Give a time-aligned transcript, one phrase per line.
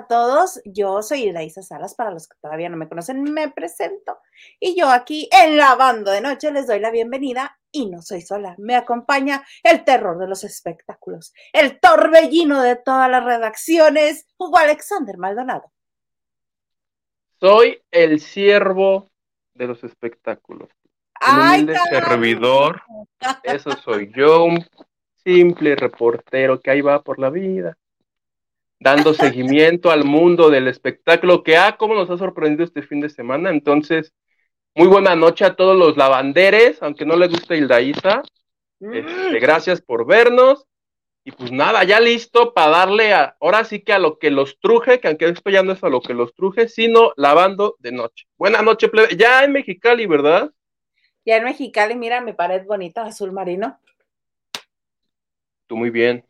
[0.00, 0.60] Para todos.
[0.64, 4.18] Yo soy Iraísa Salas, para los que todavía no me conocen, me presento.
[4.58, 8.22] Y yo aquí en la banda de noche les doy la bienvenida y no soy
[8.22, 8.54] sola.
[8.56, 15.18] Me acompaña el terror de los espectáculos, el torbellino de todas las redacciones, Hugo Alexander
[15.18, 15.70] Maldonado.
[17.38, 19.10] Soy el siervo
[19.52, 20.70] de los espectáculos.
[21.20, 22.82] ¡Ay, humilde servidor.
[23.42, 24.64] Eso soy yo, un
[25.24, 27.76] simple reportero que ahí va por la vida
[28.80, 33.10] dando seguimiento al mundo del espectáculo que, ah, cómo nos ha sorprendido este fin de
[33.10, 33.50] semana.
[33.50, 34.12] Entonces,
[34.74, 38.22] muy buena noche a todos los lavanderes, aunque no les guste Hildaísa.
[38.80, 39.40] Este, Mm.
[39.40, 40.66] gracias por vernos.
[41.22, 44.58] Y pues nada, ya listo para darle a, ahora sí que a lo que los
[44.58, 47.92] truje, que aunque esto ya no es a lo que los truje, sino lavando de
[47.92, 48.26] noche.
[48.38, 49.14] Buena noche, plebe.
[49.16, 50.50] Ya en Mexicali, ¿verdad?
[51.26, 53.78] Ya en Mexicali, mira mi pared bonita, azul marino.
[55.66, 56.24] Tú muy bien.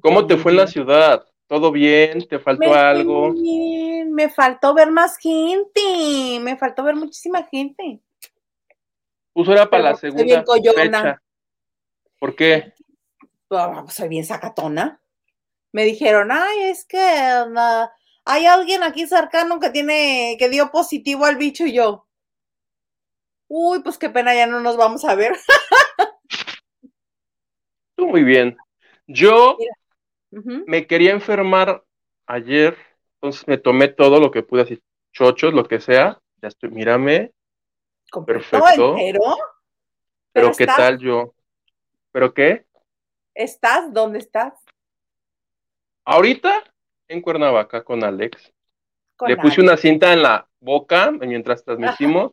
[0.00, 1.26] ¿Cómo te fue en la ciudad?
[1.50, 2.28] ¿Todo bien?
[2.28, 3.32] ¿Te faltó Me algo?
[3.32, 6.38] bien, Me faltó ver más gente.
[6.40, 8.00] Me faltó ver muchísima gente.
[9.32, 11.22] Puso era para Pero la segunda fecha.
[12.20, 12.72] ¿Por qué?
[13.50, 15.02] Ah, soy bien sacatona.
[15.72, 17.90] Me dijeron, ay, es que ah,
[18.24, 22.06] hay alguien aquí cercano que tiene, que dio positivo al bicho y yo.
[23.48, 25.32] Uy, pues qué pena, ya no nos vamos a ver.
[27.96, 28.56] Tú muy bien.
[29.08, 29.56] Yo
[30.30, 31.84] Me quería enfermar
[32.26, 32.76] ayer,
[33.14, 34.82] entonces me tomé todo lo que pude, así,
[35.12, 36.20] chochos, lo que sea.
[36.42, 37.32] Ya estoy, mírame,
[38.26, 38.96] Perfecto.
[38.96, 39.20] entero.
[40.32, 41.34] pero ¿qué estás- tal yo?
[42.12, 42.64] ¿Pero qué?
[43.34, 43.92] ¿Estás?
[43.92, 44.54] ¿Dónde estás?
[46.04, 46.64] Ahorita
[47.08, 48.52] en Cuernavaca con Alex.
[49.16, 49.58] Con Le puse Alex.
[49.58, 52.32] una cinta en la boca mientras transmitimos.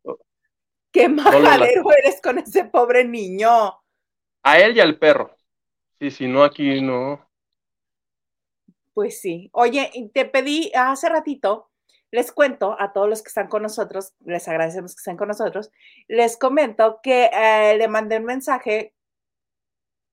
[0.92, 3.50] Qué majadero eres con ese pobre niño.
[4.44, 5.36] A él y al perro.
[6.00, 7.27] Sí, si no, aquí no.
[8.98, 9.52] Pues sí.
[9.54, 11.70] Oye, te pedí hace ratito,
[12.10, 15.70] les cuento a todos los que están con nosotros, les agradecemos que estén con nosotros,
[16.08, 18.96] les comento que eh, le mandé un mensaje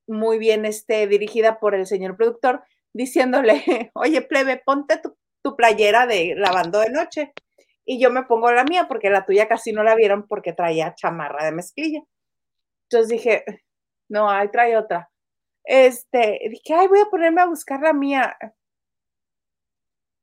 [0.06, 2.62] muy bien este, dirigida por el señor productor,
[2.92, 3.62] diciéndole,
[3.94, 7.32] oye, plebe, ponte tu, tu playera de lavando de noche.
[7.86, 10.94] Y yo me pongo la mía porque la tuya casi no la vieron porque traía
[10.94, 12.02] chamarra de mezclilla.
[12.90, 13.44] Entonces dije,
[14.10, 15.10] no, ahí trae otra.
[15.64, 18.36] Este, dije, ay, voy a ponerme a buscar la mía.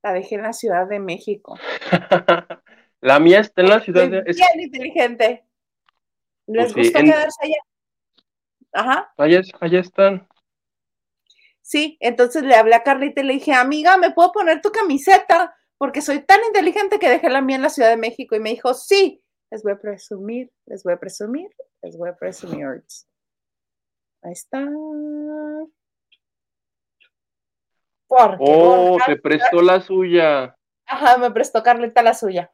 [0.03, 1.57] La dejé en la Ciudad de México.
[3.01, 4.23] la mía está en la ciudad de.
[4.25, 5.45] es- bien inteligente.
[6.47, 7.55] ¿Les Pues sí, en- quedarse allá?
[8.73, 10.27] Ajá, allá, allá están.
[11.61, 11.97] sí.
[11.99, 15.55] Entonces le hablé a Carlita y le dije, amiga, ¿me puedo poner tu camiseta?
[15.77, 18.35] Porque soy tan inteligente que dejé la mía en la Ciudad de México.
[18.35, 21.49] Y me dijo, sí, les voy a presumir, les voy a presumir,
[21.81, 22.67] les voy a presumir.
[24.23, 24.59] Ahí está.
[28.11, 30.57] Porque Oh, Borja- te prestó la suya.
[30.85, 32.51] Ajá, me prestó Carlita la suya.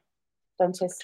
[0.56, 0.96] Entonces,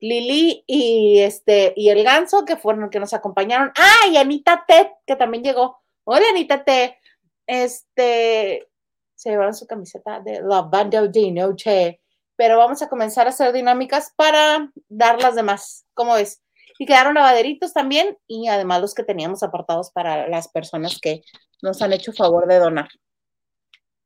[0.00, 3.70] Lili y este y el ganso que fueron los que nos acompañaron.
[3.76, 5.82] Ah, y Anita T, que también llegó.
[6.04, 6.98] Hola, Anita T.
[7.46, 8.68] Este
[9.14, 12.00] se llevaron su camiseta de la banda de noche.
[12.36, 15.84] Pero vamos a comenzar a hacer dinámicas para dar las demás.
[15.94, 16.42] ¿Cómo ves?
[16.78, 21.22] Y quedaron lavaderitos también, y además los que teníamos apartados para las personas que
[21.60, 22.88] nos han hecho favor de donar.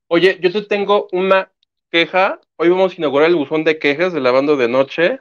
[0.09, 1.51] Oye, yo te tengo una
[1.91, 2.41] queja.
[2.57, 5.21] Hoy vamos a inaugurar el buzón de quejas de lavando de noche.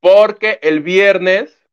[0.00, 1.66] Porque el viernes,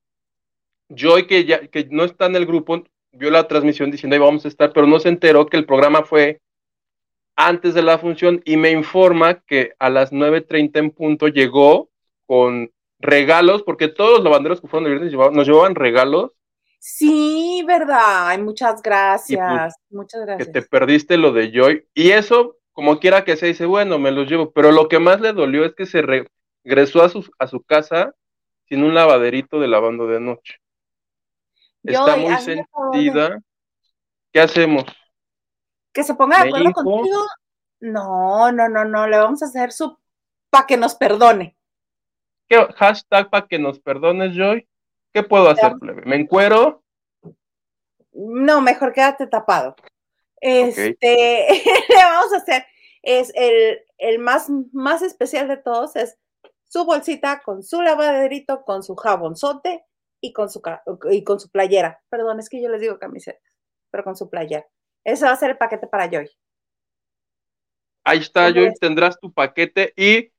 [0.90, 4.44] Joy, que, ya, que no está en el grupo, vio la transmisión diciendo ahí vamos
[4.46, 6.42] a estar, pero no se enteró que el programa fue
[7.36, 11.90] antes de la función y me informa que a las 9.30 en punto llegó
[12.26, 16.32] con regalos, porque todos los lavanderos que fueron el viernes nos llevaban regalos,
[16.88, 18.28] Sí, verdad.
[18.28, 19.74] Ay, muchas gracias.
[19.90, 20.52] muchas que gracias.
[20.52, 21.88] te perdiste lo de Joy.
[21.96, 24.52] Y eso, como quiera que sea, dice, bueno, me los llevo.
[24.52, 26.28] Pero lo que más le dolió es que se re-
[26.64, 28.14] regresó a su, a su casa
[28.70, 30.58] sin un lavaderito de lavando de noche.
[31.84, 33.40] Está Joy, muy favor de- sentida.
[34.32, 34.84] ¿Qué hacemos?
[35.92, 37.26] Que se ponga de ¿Me acuerdo contigo.
[37.80, 39.08] No, no, no, no.
[39.08, 39.98] Le vamos a hacer su
[40.52, 41.58] para que nos perdone.
[42.48, 44.68] ¿Qué hashtag para que nos perdones, Joy?
[45.16, 46.02] ¿Qué puedo hacer, plebe?
[46.02, 46.84] ¿Me encuero?
[48.12, 49.74] No, mejor quédate tapado.
[50.42, 50.98] Este,
[51.90, 52.66] le vamos a hacer,
[53.02, 56.18] es el, el más, más especial de todos, es
[56.66, 59.86] su bolsita con su lavaderito, con su jabonzote
[60.20, 60.62] y con su,
[61.10, 62.04] y con su playera.
[62.10, 63.40] Perdón, es que yo les digo camiseta,
[63.92, 64.68] pero con su playera.
[65.06, 66.30] Ese va a ser el paquete para Joy.
[68.04, 70.34] Ahí está, ¿Cómo Joy, tendrás tu paquete y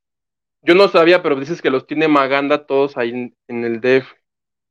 [0.61, 4.26] yo no sabía, pero dices que los tiene Maganda todos ahí en, en el DF.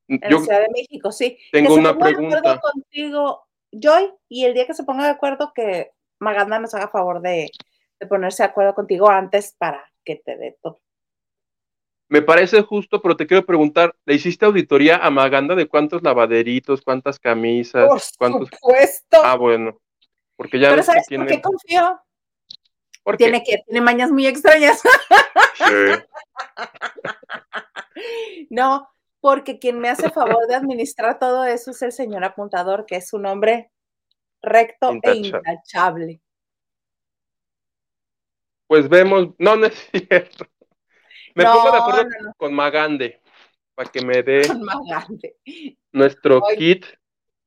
[0.07, 1.37] En Yo la Ciudad de México, sí.
[1.51, 2.59] tengo que se una ponga de acuerdo pregunta.
[2.61, 7.21] contigo, Joy, y el día que se ponga de acuerdo que Maganda nos haga favor
[7.21, 7.49] de,
[7.99, 10.79] de ponerse de acuerdo contigo antes para que te dé todo.
[12.07, 16.81] Me parece justo, pero te quiero preguntar, ¿le hiciste auditoría a Maganda de cuántos lavaderitos,
[16.83, 18.49] cuántas camisas, Por cuántos?
[18.49, 19.17] supuesto.
[19.23, 19.79] Ah, bueno,
[20.35, 21.25] porque ya Pero ves que ¿sabes por tiene.
[21.27, 21.99] qué confío?
[23.01, 23.23] ¿Por qué?
[23.25, 24.81] Tiene que, tiene mañas muy extrañas.
[25.55, 25.63] Sí.
[28.49, 28.89] No,
[29.25, 33.11] porque quien me hace favor de administrar todo eso es el señor apuntador, que es
[33.11, 33.71] un hombre
[34.39, 36.21] recto e Intachable.
[38.67, 40.45] Pues vemos, no, no es cierto.
[41.33, 43.19] Me no, pongo de acuerdo no, no, con Magande
[43.73, 44.43] para que me dé
[45.91, 46.85] nuestro kit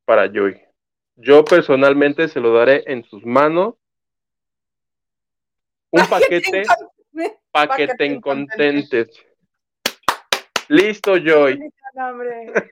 [0.04, 0.60] para Joy.
[1.14, 3.74] Yo personalmente se lo daré en sus manos.
[5.92, 6.64] Un paquete
[7.52, 9.27] para que te incontentes.
[10.68, 11.58] Listo, Joy.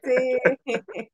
[0.03, 0.39] Sí.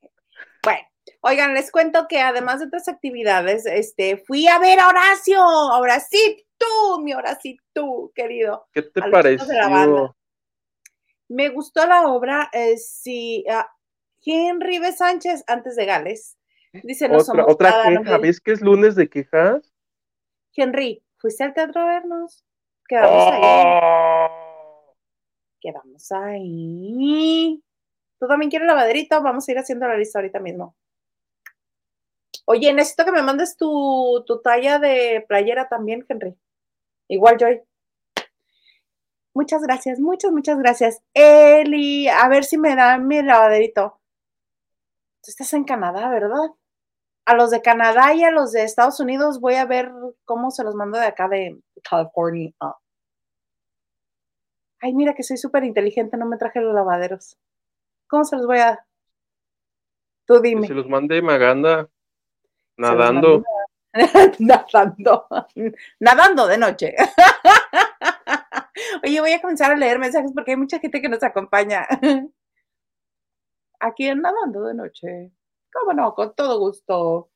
[0.63, 0.81] bueno,
[1.21, 5.41] oigan, les cuento que además de otras actividades, este, fui a ver a Horacio.
[5.41, 8.67] Ahora sí, tú, mi Horacito, querido.
[8.73, 10.15] ¿Qué te pareció?
[11.29, 13.67] Me gustó la obra, eh, sí, ah,
[14.25, 14.93] Henry B.
[14.93, 16.37] Sánchez, antes de Gales.
[16.83, 18.19] Dice, no Otra, somos otra queja.
[18.19, 19.73] ¿Ves que es lunes de quejas?
[20.55, 22.45] Henry, ¿fuiste al teatro a vernos?
[22.87, 24.42] Quedamos ahí.
[25.63, 27.63] Quedamos ahí.
[28.19, 29.23] ¿Tú también quieres lavaderito?
[29.23, 30.75] Vamos a ir haciendo la lista ahorita mismo.
[32.47, 36.37] Oye, necesito que me mandes tu, tu talla de playera también, Henry.
[37.09, 37.63] Igual, Joy.
[39.35, 41.03] Muchas gracias, muchas, muchas gracias.
[41.15, 44.01] Eli, a ver si me da mi lavaderito.
[45.23, 46.51] Tú estás en Canadá, ¿verdad?
[47.25, 49.93] A los de Canadá y a los de Estados Unidos voy a ver
[50.25, 52.53] cómo se los mando de acá de California.
[54.83, 57.39] Ay, mira que soy súper inteligente, no me traje los lavaderos.
[58.09, 58.81] ¿Cómo se los voy a dar?
[60.27, 60.67] Tú dime.
[60.67, 61.89] se los mandé Maganda
[62.77, 63.45] nadando.
[64.41, 65.27] nadando.
[66.01, 66.97] Nadando de noche.
[69.05, 71.87] Oye, voy a comenzar a leer mensajes porque hay mucha gente que nos acompaña.
[73.79, 75.33] Aquí en Nadando de noche.
[75.73, 76.13] ¿Cómo no?
[76.15, 77.31] Con todo gusto.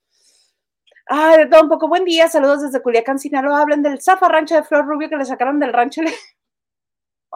[1.06, 1.88] Ay, de todo un poco.
[1.88, 2.28] Buen día.
[2.28, 3.62] Saludos desde Culiacán, Sinaloa.
[3.62, 6.02] Hablen del Zafa Rancho de Flor Rubio que le sacaron del rancho.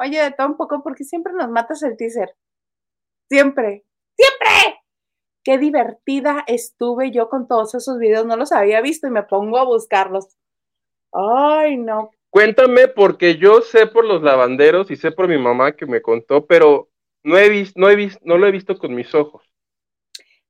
[0.00, 2.35] Oye, de todo un poco, porque siempre nos matas el teaser.
[3.29, 3.85] Siempre.
[4.17, 4.81] ¡Siempre!
[5.44, 8.25] Qué divertida estuve yo con todos esos videos.
[8.25, 10.38] No los había visto y me pongo a buscarlos.
[11.12, 12.11] Ay, no.
[12.31, 16.46] Cuéntame, porque yo sé por los lavanderos y sé por mi mamá que me contó,
[16.46, 16.88] pero
[17.23, 19.44] no he visto, no he visto, no lo he visto con mis ojos.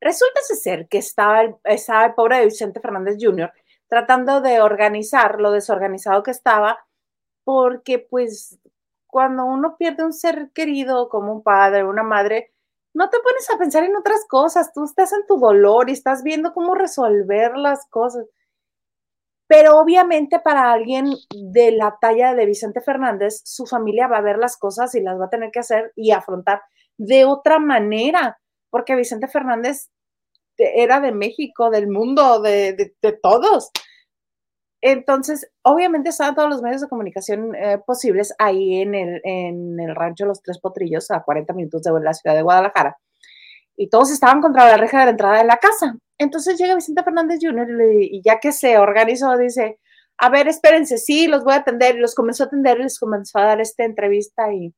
[0.00, 3.52] Resulta ser que estaba el, estaba el pobre de Vicente Fernández Jr.
[3.88, 6.86] tratando de organizar lo desorganizado que estaba,
[7.44, 8.60] porque pues
[9.10, 12.52] cuando uno pierde un ser querido como un padre, una madre,
[12.94, 16.22] no te pones a pensar en otras cosas, tú estás en tu dolor y estás
[16.22, 18.26] viendo cómo resolver las cosas.
[19.46, 24.38] Pero obviamente para alguien de la talla de Vicente Fernández, su familia va a ver
[24.38, 26.62] las cosas y las va a tener que hacer y afrontar
[26.98, 28.38] de otra manera,
[28.70, 29.90] porque Vicente Fernández
[30.56, 33.70] era de México, del mundo, de, de, de todos.
[34.82, 39.94] Entonces, obviamente estaban todos los medios de comunicación eh, posibles ahí en el, en el
[39.94, 42.96] rancho Los Tres Potrillos, a 40 minutos de la ciudad de Guadalajara.
[43.76, 45.96] Y todos estaban contra la reja de la entrada de la casa.
[46.18, 47.68] Entonces llega Vicente Fernández Jr.
[48.00, 49.78] y, ya que se organizó, dice,
[50.18, 51.96] a ver, espérense, sí, los voy a atender.
[51.96, 54.74] Y los comenzó a atender y les comenzó a dar esta entrevista y,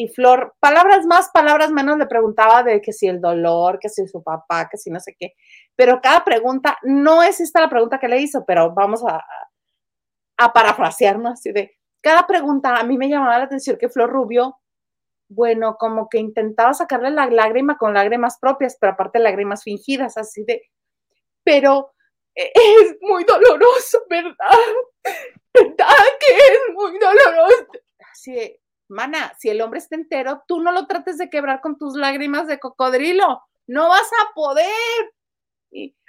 [0.00, 4.06] y Flor, palabras más, palabras menos, le preguntaba de que si el dolor, que si
[4.06, 5.32] su papá, que si no sé qué.
[5.74, 9.20] Pero cada pregunta, no es esta la pregunta que le hizo, pero vamos a,
[10.36, 14.60] a parafrasearnos así de, cada pregunta a mí me llamaba la atención que Flor Rubio,
[15.28, 20.44] bueno, como que intentaba sacarle la lágrima con lágrimas propias, pero aparte lágrimas fingidas, así
[20.44, 20.62] de,
[21.42, 21.90] pero
[22.36, 24.32] es muy doloroso, ¿verdad?
[25.52, 27.66] ¿Verdad que es muy doloroso?
[28.12, 31.78] Así de, mana, si el hombre está entero, tú no lo trates de quebrar con
[31.78, 35.12] tus lágrimas de cocodrilo, no vas a poder.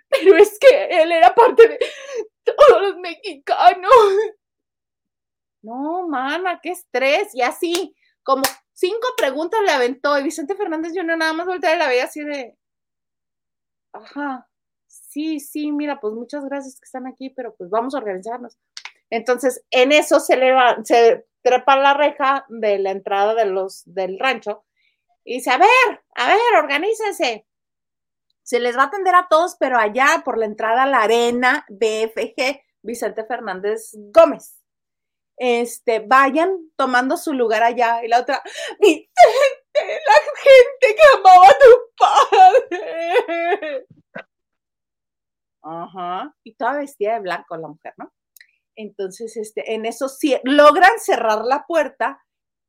[0.09, 1.79] Pero es que él era parte de
[2.43, 3.91] todos los mexicanos.
[5.61, 7.35] No, mana, qué estrés.
[7.35, 8.43] Y así, como
[8.73, 12.23] cinco preguntas le aventó y Vicente Fernández yo nada más volteaba y la veía así
[12.23, 12.57] de,
[13.91, 14.47] ajá,
[14.87, 18.57] sí, sí, mira, pues muchas gracias que están aquí, pero pues vamos a organizarnos.
[19.09, 23.83] Entonces, en eso se, le va, se trepa la reja de la entrada de los,
[23.85, 24.65] del rancho
[25.23, 27.45] y dice, a ver, a ver, organícense.
[28.41, 31.65] Se les va a atender a todos, pero allá por la entrada a la arena
[31.69, 34.59] BFG Vicente Fernández Gómez.
[35.37, 38.03] Este, vayan tomando su lugar allá.
[38.03, 38.41] Y la otra,
[38.79, 39.07] Vicente,
[39.75, 41.69] la gente que amaba a tu
[42.65, 43.85] padre.
[45.61, 46.33] Ajá.
[46.43, 48.11] Y toda vestida de blanco la mujer, ¿no?
[48.79, 50.07] Entonces, este, en eso
[50.43, 52.23] logran cerrar la puerta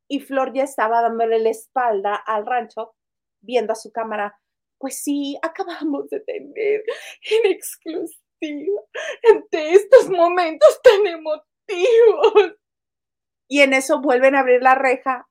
[0.08, 2.96] y Flor ya estaba dándole la espalda al rancho,
[3.40, 4.36] viendo a su cámara.
[4.76, 6.82] Pues sí, acabamos de tener
[7.30, 8.82] en exclusiva
[9.32, 12.56] ante estos momentos tan emotivos.
[13.48, 15.28] Y en eso vuelven a abrir la reja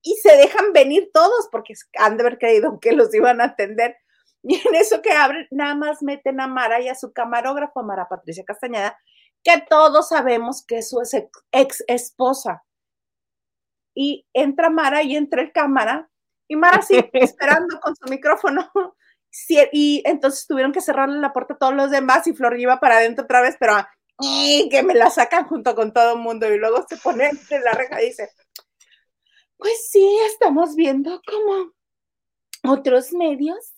[0.00, 3.96] y se dejan venir todos porque han de haber creído que los iban a atender.
[4.44, 8.06] Y en eso que abren, nada más meten a Mara y a su camarógrafo, Mara
[8.08, 8.96] Patricia Castañeda,
[9.42, 11.00] que todos sabemos que es su
[11.52, 12.64] ex esposa.
[13.94, 16.08] Y entra Mara y entra el cámara,
[16.48, 18.70] y Mara sigue esperando con su micrófono.
[19.72, 22.96] Y entonces tuvieron que cerrarle la puerta a todos los demás y Flor iba para
[22.96, 23.74] adentro otra vez, pero
[24.18, 27.72] que me la sacan junto con todo el mundo y luego se pone en la
[27.72, 28.30] reja y dice,
[29.58, 31.72] pues sí, estamos viendo como
[32.72, 33.74] otros medios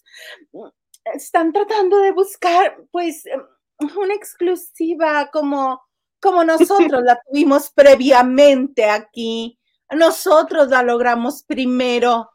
[1.14, 3.24] están tratando de buscar, pues,
[3.96, 5.82] una exclusiva como,
[6.20, 9.58] como nosotros la tuvimos previamente aquí.
[9.90, 12.30] Nosotros la logramos primero.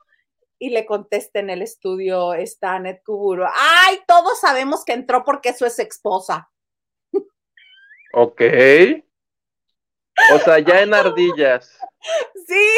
[0.58, 5.66] Y le contesta en el estudio Stanet Kuburo, ay, todos sabemos que entró porque eso
[5.66, 6.50] es esposa.
[8.14, 8.42] Ok.
[10.34, 11.78] O sea, ya en ardillas.
[12.48, 12.76] Sí,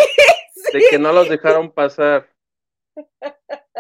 [0.74, 2.30] De que no los dejaron pasar.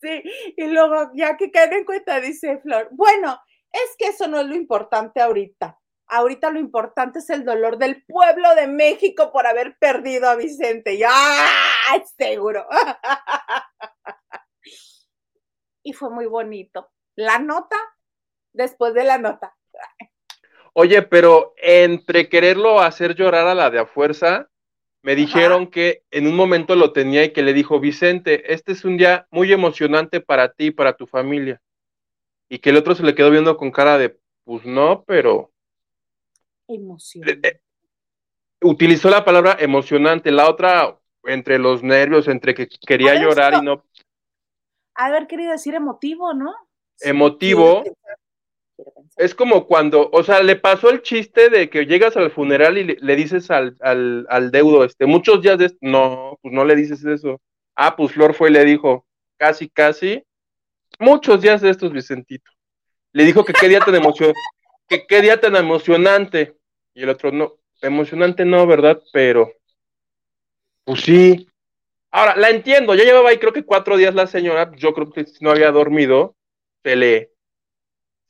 [0.00, 0.22] Sí,
[0.58, 3.40] y luego ya que caen en cuenta, dice Flor, bueno,
[3.74, 5.78] es que eso no es lo importante ahorita.
[6.06, 10.96] Ahorita lo importante es el dolor del pueblo de México por haber perdido a Vicente.
[10.96, 11.10] Ya,
[12.16, 12.66] seguro.
[15.86, 16.90] Y fue muy bonito.
[17.14, 17.76] La nota
[18.54, 19.54] después de la nota.
[20.72, 24.48] Oye, pero entre quererlo hacer llorar a la de a fuerza,
[25.02, 28.86] me dijeron que en un momento lo tenía y que le dijo, Vicente, este es
[28.86, 31.60] un día muy emocionante para ti y para tu familia.
[32.48, 35.52] Y que el otro se le quedó viendo con cara de, pues no, pero...
[36.68, 37.48] Emocionante.
[37.48, 37.60] Eh,
[38.62, 43.84] utilizó la palabra emocionante, la otra entre los nervios, entre que quería llorar y no...
[44.94, 46.54] Haber querido decir emotivo, ¿no?
[47.00, 47.82] Emotivo.
[49.16, 52.96] Es como cuando, o sea, le pasó el chiste de que llegas al funeral y
[52.96, 57.40] le, dices al, al, deudo, este, muchos días de no, pues no le dices eso.
[57.76, 60.24] Ah, pues Flor fue y le dijo, casi, casi,
[60.98, 62.50] muchos días de estos, Vicentito.
[63.12, 64.40] Le dijo que qué día tan emocionante,
[64.88, 66.56] que qué día tan emocionante.
[66.94, 69.00] Y el otro, no, emocionante no, ¿verdad?
[69.12, 69.52] Pero,
[70.84, 71.48] pues sí.
[72.10, 75.26] Ahora, la entiendo, ya llevaba ahí creo que cuatro días la señora, yo creo que
[75.26, 76.36] si no había dormido,
[76.82, 77.34] se le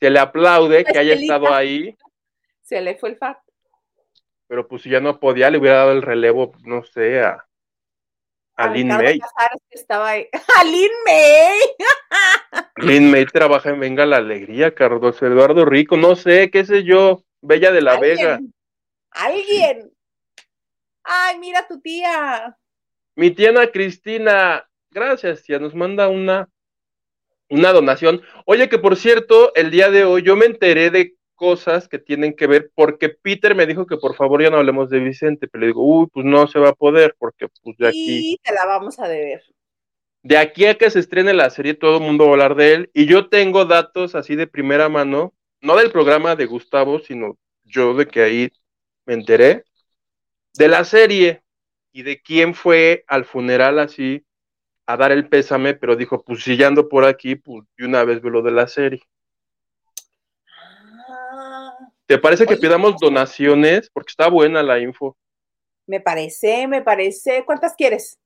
[0.00, 1.96] se le aplaude que haya estado ahí.
[2.62, 3.52] Se le fue el facto.
[4.46, 7.46] Pero pues si ya no podía, le hubiera dado el relevo, no sé, a,
[8.56, 9.20] a, Lin May.
[9.70, 10.28] estaba ahí.
[10.56, 11.58] ¡A Lin May!
[12.76, 17.24] Lin May trabaja en Venga la Alegría, Carlos Eduardo Rico, no sé, qué sé yo,
[17.40, 18.40] Bella de la Vega.
[19.10, 19.92] ¿Alguien?
[21.02, 22.56] Ay, mira tu tía.
[23.16, 26.48] Mi tía Ana Cristina, gracias, tía, nos manda una
[27.48, 28.22] una donación.
[28.46, 32.34] Oye, que por cierto, el día de hoy yo me enteré de cosas que tienen
[32.34, 35.60] que ver, porque Peter me dijo que por favor ya no hablemos de Vicente, pero
[35.60, 38.32] le digo, uy, pues no se va a poder, porque pues de aquí...
[38.32, 39.42] Y te la vamos a deber.
[40.22, 42.72] De aquí a que se estrene la serie, todo el mundo va a hablar de
[42.72, 47.36] él, y yo tengo datos así de primera mano, no del programa de Gustavo, sino
[47.64, 48.50] yo de que ahí
[49.04, 49.64] me enteré,
[50.54, 51.42] de la serie
[51.92, 54.24] y de quién fue al funeral así
[54.86, 58.02] a dar el pésame, pero dijo, pues si ya ando por aquí, pues de una
[58.04, 59.02] vez veo lo de la serie.
[62.06, 63.90] ¿Te parece que pidamos donaciones?
[63.90, 65.16] Porque está buena la info.
[65.86, 67.44] Me parece, me parece.
[67.44, 68.18] ¿Cuántas quieres?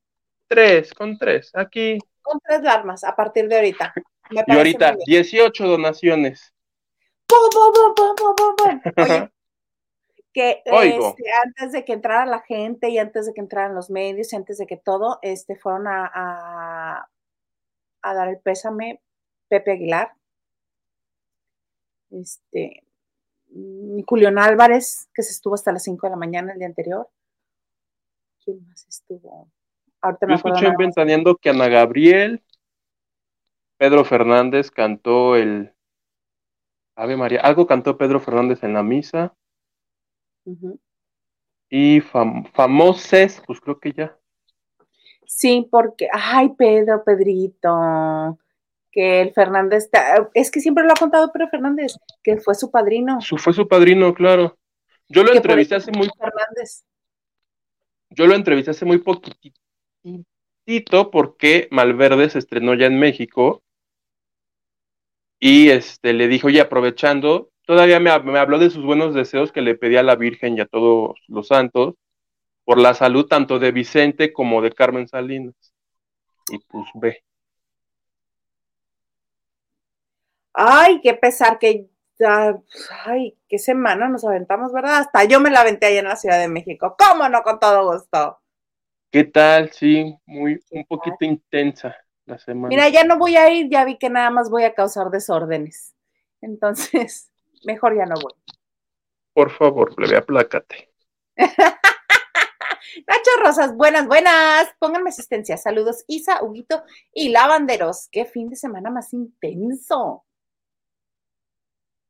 [0.49, 1.99] Tres, con tres, aquí.
[2.23, 3.93] Con tres armas, a partir de ahorita.
[4.31, 6.53] y ahorita, 18 donaciones.
[10.31, 13.91] Oye, que este, antes de que entrara la gente y antes de que entraran los
[13.91, 17.09] medios y antes de que todo, este, fueron a,
[18.03, 19.01] a, dar el pésame
[19.49, 20.13] Pepe Aguilar,
[22.11, 22.85] este,
[24.07, 27.09] Julián Álvarez, que se estuvo hasta las 5 de la mañana el día anterior.
[28.45, 29.51] ¿Quién más estuvo?
[30.01, 32.43] Ahorita me Yo escuché ventaneando que Ana Gabriel,
[33.77, 35.73] Pedro Fernández cantó el
[36.95, 39.35] Ave María, algo cantó Pedro Fernández en la misa.
[41.69, 44.19] Y famoses, pues creo que ya.
[45.27, 48.39] Sí, porque, ay, Pedro, Pedrito,
[48.99, 49.89] que el Fernández,
[50.35, 53.21] es que siempre lo ha contado Pedro Fernández, que fue su padrino.
[53.21, 54.59] Su, fue su padrino, claro.
[55.09, 56.09] Yo lo entrevisté hace muy...
[56.19, 56.83] Fernández.
[58.11, 59.53] Yo lo entrevisté hace muy poquitito
[61.13, 63.63] porque Malverde se estrenó ya en México
[65.39, 69.61] Y este, le dijo, oye, aprovechando, todavía me, me habló de sus buenos deseos que
[69.61, 71.95] le pedía a la Virgen y a todos los santos
[72.65, 75.55] por la salud tanto de Vicente como de Carmen Salinas.
[76.51, 77.23] Y pues ve.
[80.61, 81.89] Ay, qué pesar que
[83.07, 84.97] ay, qué semana nos aventamos, ¿verdad?
[84.97, 86.97] Hasta yo me la aventé allá en la Ciudad de México.
[86.99, 87.43] ¿Cómo no?
[87.45, 88.41] Con todo gusto.
[89.13, 89.71] ¿Qué tal?
[89.71, 91.97] Sí, muy, un poquito intensa
[92.27, 92.71] la semana.
[92.71, 95.95] Mira, ya no voy a ir, ya vi que nada más voy a causar desórdenes.
[96.41, 97.31] Entonces,
[97.65, 98.33] mejor ya no voy.
[99.33, 100.93] Por favor, plebe, aplácate.
[103.07, 104.75] Nacho Rosas, buenas, buenas.
[104.81, 105.57] Pónganme asistencia.
[105.57, 108.09] Saludos, Isa, Huguito y Lavanderos.
[108.11, 110.25] Qué fin de semana más intenso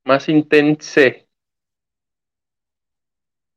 [0.05, 1.29] más intense.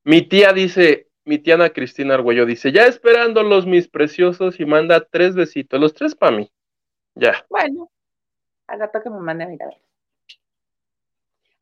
[0.03, 5.05] Mi tía dice, mi tía Ana Cristina Argüello dice, ya esperándolos mis preciosos y manda
[5.05, 6.51] tres besitos, los tres para mí.
[7.15, 7.45] Ya.
[7.49, 7.91] Bueno,
[8.67, 9.81] al rato que me mande a ver.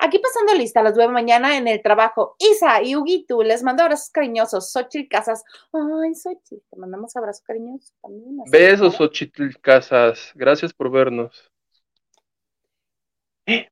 [0.02, 2.38] Aquí pasando lista, los veo mañana en el trabajo.
[2.40, 4.72] Isa y Huguito, les mando abrazos cariñosos.
[4.72, 5.44] Xochitl Casas.
[5.74, 8.38] Ay, Xochitl, te mandamos abrazos cariñosos también.
[8.50, 10.32] Besos, Xochitl Casas.
[10.36, 11.52] Gracias por vernos.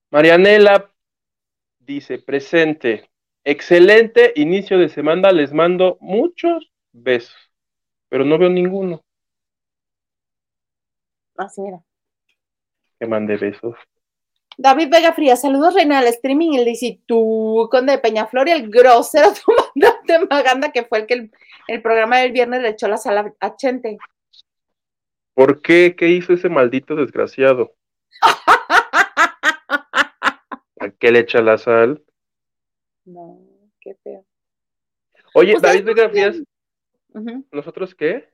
[0.09, 0.91] Marianela
[1.87, 3.09] dice, presente,
[3.43, 7.35] excelente inicio de semana, les mando muchos besos,
[8.09, 9.03] pero no veo ninguno.
[11.37, 11.79] Así era.
[12.99, 13.75] Que mande besos.
[14.57, 18.69] David Vega Fría, saludos Reina al streaming, él dice, tú, Conde de Peñaflor y el
[18.69, 19.31] grosero
[19.75, 21.29] de Maganda, que fue el que
[21.67, 23.97] el, programa del viernes le echó la sala a Chente.
[25.35, 25.95] ¿Por qué?
[25.95, 27.75] ¿Qué hizo ese maldito desgraciado?
[30.87, 32.01] ¿A qué le echa la sal?
[33.05, 33.39] No,
[33.81, 34.25] qué feo.
[35.33, 36.41] Oye, pues David Vega Frías,
[37.51, 38.29] ¿nosotros qué?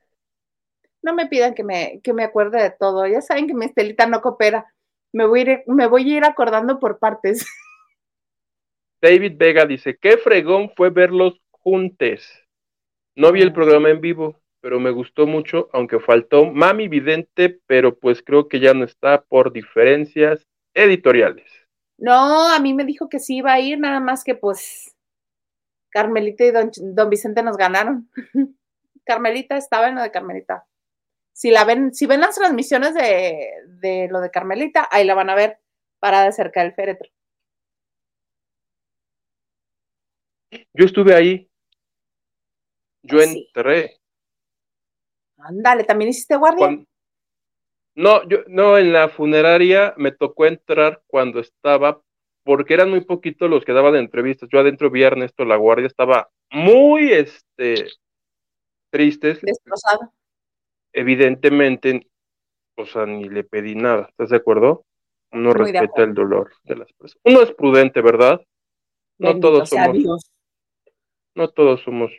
[1.02, 3.06] No me pidan que me, que me acuerde de todo.
[3.06, 4.72] Ya saben que mi estelita no coopera.
[5.12, 7.46] Me voy, a ir, me voy a ir acordando por partes.
[9.02, 12.26] David Vega dice, qué fregón fue verlos juntos.
[13.14, 17.98] No vi el programa en vivo, pero me gustó mucho, aunque faltó Mami Vidente, pero
[17.98, 21.63] pues creo que ya no está por diferencias editoriales.
[21.98, 24.94] No, a mí me dijo que sí iba a ir, nada más que pues
[25.90, 28.10] Carmelita y don, don Vicente nos ganaron.
[29.04, 30.66] Carmelita estaba en lo de Carmelita.
[31.32, 35.30] Si la ven, si ven las transmisiones de, de lo de Carmelita, ahí la van
[35.30, 35.58] a ver
[36.00, 37.10] parada cerca del féretro.
[40.72, 41.50] Yo estuve ahí.
[43.02, 44.00] Yo ah, entré.
[45.38, 46.84] Ándale, ¿también hiciste guardia?
[47.94, 52.02] No, yo, no, en la funeraria me tocó entrar cuando estaba,
[52.42, 54.48] porque eran muy poquitos los que daban entrevistas.
[54.52, 57.86] Yo adentro vi a Ernesto La Guardia, estaba muy, este,
[58.90, 59.40] tristes.
[59.42, 60.12] Destrozado.
[60.92, 62.08] Evidentemente,
[62.76, 64.84] o sea, ni le pedí nada, ¿estás de acuerdo?
[65.32, 67.20] Uno respeta el dolor de las personas.
[67.24, 68.40] Uno es prudente, ¿verdad?
[69.18, 70.30] No todos somos.
[71.34, 72.12] No todos somos.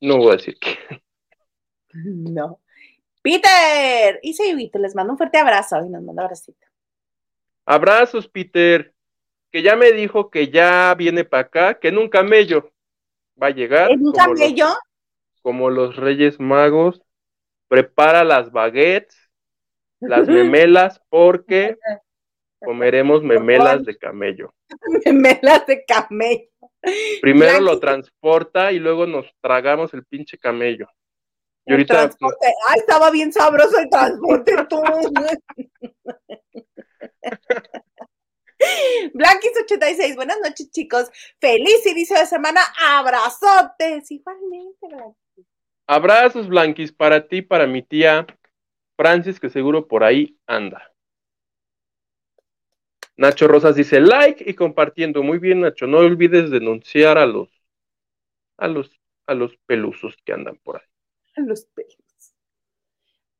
[0.00, 0.70] No voy a decir que.
[1.94, 2.60] No.
[3.22, 6.66] Peter, y sí, les mando un fuerte abrazo y nos manda abracito.
[7.66, 8.94] Abrazos, Peter,
[9.50, 12.72] que ya me dijo que ya viene para acá, que en un camello
[13.40, 13.90] va a llegar.
[13.90, 14.68] ¿En un camello?
[15.48, 17.00] como los Reyes Magos,
[17.68, 19.16] prepara las baguettes,
[19.98, 21.78] las memelas, porque
[22.60, 24.54] comeremos memelas de camello.
[25.06, 26.50] memelas de camello.
[27.22, 30.86] Primero lo transporta y luego nos tragamos el pinche camello.
[31.68, 32.10] Y ahorita.
[32.68, 34.80] Ay, estaba bien sabroso el transporte, tú.
[39.12, 41.10] Blanquis86, buenas noches, chicos.
[41.38, 42.62] Feliz inicio de semana.
[42.96, 44.10] Abrazotes.
[44.10, 45.46] Igualmente, Blanquis.
[45.86, 48.26] Abrazos, Blanquis, para ti, para mi tía
[48.96, 50.90] Francis, que seguro por ahí anda.
[53.18, 55.22] Nacho Rosas dice like y compartiendo.
[55.22, 55.86] Muy bien, Nacho.
[55.86, 57.50] No olvides denunciar a los,
[58.56, 58.90] a los,
[59.26, 60.87] a los pelusos que andan por ahí
[61.46, 61.96] los pelos.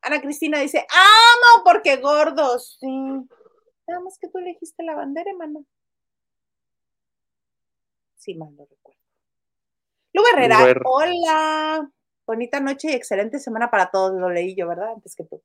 [0.02, 2.78] Ana Cristina dice, amo porque gordos.
[2.80, 2.86] Sí.
[2.86, 5.64] Nada más que tú elegiste la bandera, hermano.
[8.16, 9.00] Sí, mal no recuerdo.
[10.12, 11.90] Lu Herrera, hola.
[12.26, 14.20] Bonita noche y excelente semana para todos.
[14.20, 14.92] Lo leí yo, ¿verdad?
[14.92, 15.42] Antes que tú.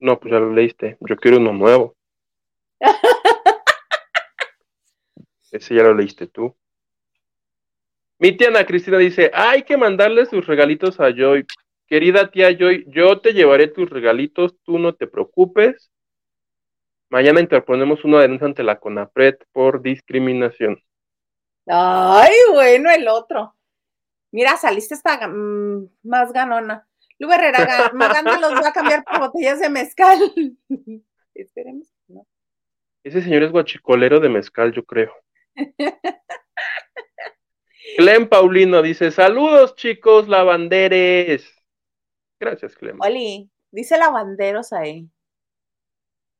[0.00, 0.96] No, pues ya lo leíste.
[1.00, 1.96] Yo quiero uno nuevo.
[5.52, 6.56] Ese ya lo leíste tú.
[8.22, 11.44] Mi tía Ana Cristina dice, hay que mandarle sus regalitos a Joy.
[11.88, 15.90] Querida tía Joy, yo te llevaré tus regalitos, tú no te preocupes.
[17.10, 20.80] Mañana interponemos una denuncia ante la CONAPRED por discriminación.
[21.66, 23.56] Ay, bueno, el otro.
[24.30, 26.86] Mira, saliste esta mm, más ganona.
[27.18, 30.16] Lu Herrera, Maganda los va a cambiar por botellas de mezcal.
[31.34, 32.24] Esperemos, ¿no?
[33.02, 35.12] Ese señor es guachicolero de mezcal, yo creo.
[37.96, 41.50] Clem Paulino dice: Saludos, chicos, lavanderes.
[42.40, 43.00] Gracias, Clem.
[43.00, 45.08] Oli, dice lavanderos ahí.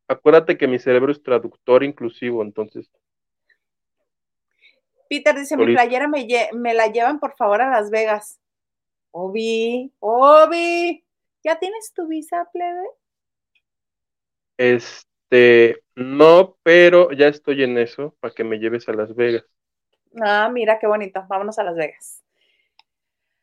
[0.09, 2.91] Acuérdate que mi cerebro es traductor inclusivo, entonces.
[5.09, 8.41] Peter dice: Mi playera me, me la llevan, por favor, a Las Vegas.
[9.11, 11.05] Obi, Obi,
[11.45, 12.87] ¿ya tienes tu visa, plebe?
[14.57, 19.45] Este, no, pero ya estoy en eso para que me lleves a Las Vegas.
[20.21, 21.25] Ah, mira qué bonito.
[21.29, 22.23] Vámonos a Las Vegas.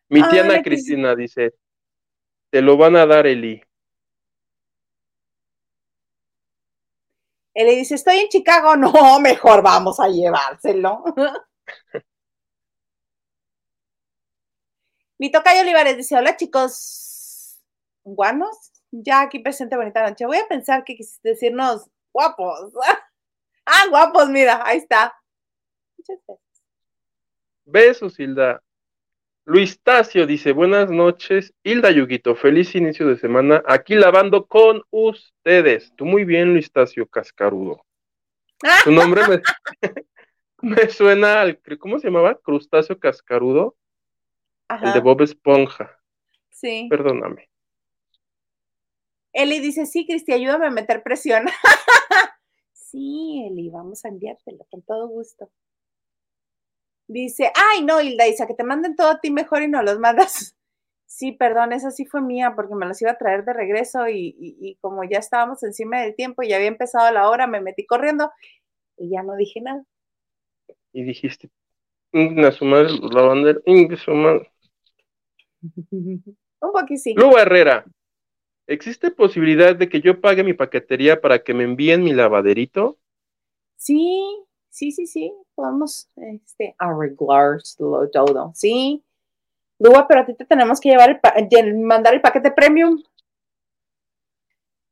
[0.10, 1.53] Mi tía Ana Cristina dice:
[2.49, 3.62] Te lo van a dar, Eli.
[7.53, 8.75] Eli dice: Estoy en Chicago.
[8.77, 11.03] No, mejor vamos a llevárselo.
[15.17, 17.60] Mi tocayo Olivares dice: Hola, chicos.
[18.03, 18.71] ¿Guanos?
[18.91, 20.25] Ya aquí presente, bonita noche.
[20.25, 22.73] Voy a pensar que quisiste decirnos guapos.
[23.65, 25.13] ah, guapos, mira, ahí está.
[25.97, 26.48] Muchas gracias.
[27.69, 28.62] Besos, Hilda.
[29.45, 35.91] Luis Tacio dice, buenas noches, Hilda Yuguito, feliz inicio de semana, aquí lavando con ustedes.
[35.95, 37.84] Tú muy bien, Luis Tacio Cascarudo.
[38.84, 39.41] Tu nombre me,
[40.62, 42.39] me, suena al, ¿cómo se llamaba?
[42.39, 43.75] Crustáceo Cascarudo.
[44.69, 45.99] El de Bob Esponja.
[46.51, 46.88] Sí.
[46.89, 47.49] Perdóname.
[49.34, 51.45] Eli dice, sí, Cristi, ayúdame a meter presión.
[52.73, 55.49] sí, Eli, vamos a enviártelo con todo gusto.
[57.09, 59.99] Dice, ay, no, Hilda, dice que te manden todo a ti mejor y no los
[59.99, 60.55] mandas.
[61.11, 64.77] Sí, perdón, esa sí fue mía porque me los iba a traer de regreso y,
[64.79, 68.31] como ya estábamos encima del tiempo y ya había empezado la hora, me metí corriendo
[68.95, 69.83] y ya no dije nada.
[70.93, 71.49] Y dijiste,
[72.13, 73.59] a su madre, la bandera,
[73.97, 74.51] su madre.
[75.63, 77.15] Un poquito sí.
[77.15, 77.85] Luego Herrera,
[78.67, 82.99] ¿existe posibilidad de que yo pague mi paquetería para que me envíen mi lavaderito?
[83.77, 87.60] Sí, sí, sí, sí, podemos este, arreglar
[88.12, 89.03] todo, ¿sí?
[89.79, 93.01] Luego, pero a ti te tenemos que llevar el mandar el paquete premium.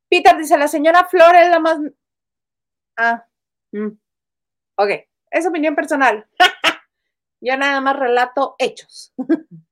[0.09, 1.79] Peter dice, la señora Flor es la más...
[2.95, 3.25] Ah,
[3.71, 3.89] mm.
[4.75, 4.89] ok,
[5.31, 6.25] es opinión personal.
[7.41, 9.13] Yo nada más relato hechos.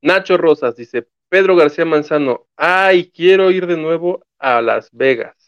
[0.00, 5.45] Nacho Rosas dice, Pedro García Manzano, ay, quiero ir de nuevo a Las Vegas.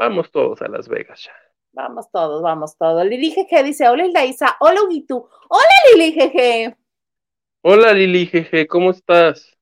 [0.00, 1.32] Vamos todos a Las Vegas ya.
[1.72, 3.04] Vamos todos, vamos todos.
[3.04, 6.74] Lili Jeje dice, hola Isa, hola Huguito, hola Lili Jeje.
[7.60, 9.58] Hola Lili Jeje, ¿cómo estás?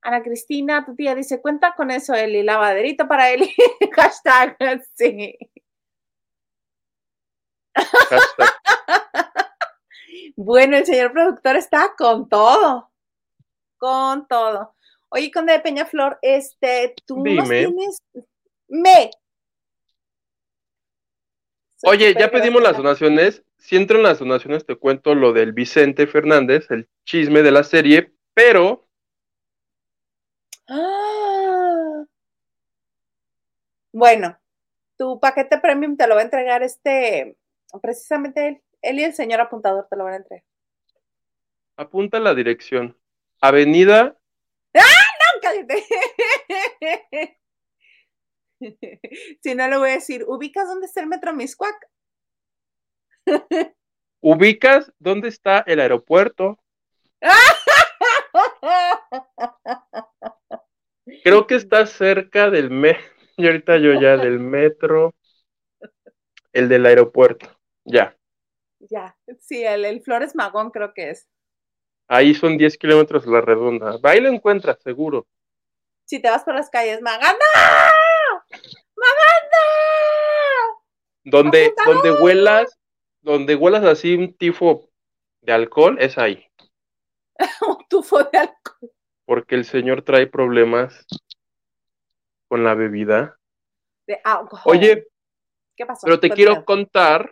[0.00, 3.54] Ana Cristina, tu tía dice, cuenta con eso, Eli, lavaderito para Eli.
[3.94, 4.56] Hashtag,
[4.94, 5.36] sí.
[7.74, 8.48] Hashtag.
[10.36, 12.90] bueno, el señor productor está con todo.
[13.76, 14.74] Con todo.
[15.14, 17.42] Oye, Conde de Peñaflor, este, tú Dime.
[17.42, 18.02] tienes.
[18.66, 19.10] Me.
[21.82, 23.44] Oye, ya pedimos las donaciones.
[23.58, 28.14] Si entran las donaciones, te cuento lo del Vicente Fernández, el chisme de la serie,
[28.32, 28.88] pero.
[30.66, 32.04] Ah.
[33.92, 34.38] Bueno,
[34.96, 37.36] tu paquete premium te lo va a entregar este,
[37.82, 40.44] precisamente él, él y el señor apuntador te lo van a entregar.
[41.76, 42.96] Apunta la dirección.
[43.42, 44.16] Avenida
[49.42, 51.88] si no, le voy a decir, ¿ubicas dónde está el metro Miscuac?
[54.20, 56.58] ¿Ubicas dónde está el aeropuerto?
[61.24, 63.02] Creo que está cerca del metro.
[63.38, 65.14] Y ahorita yo ya del metro.
[66.52, 67.58] El del aeropuerto.
[67.82, 68.14] Ya.
[68.78, 69.16] Ya.
[69.40, 71.30] Sí, el, el Flores Magón creo que es.
[72.12, 73.98] Ahí son 10 kilómetros la redonda.
[74.02, 75.26] Ahí lo encuentras, seguro
[76.12, 77.46] si te vas por las calles, Maganda,
[78.96, 79.64] Maganda.
[81.24, 82.78] Donde, donde huelas,
[83.22, 84.90] donde huelas así un tifo
[85.40, 86.46] de alcohol, es ahí.
[87.66, 88.92] un tufo de alcohol.
[89.24, 91.06] Porque el señor trae problemas
[92.48, 93.38] con la bebida.
[94.06, 94.60] De alcohol.
[94.66, 95.08] Oye,
[95.74, 96.04] ¿qué pasó?
[96.04, 97.30] Pero te quiero contar,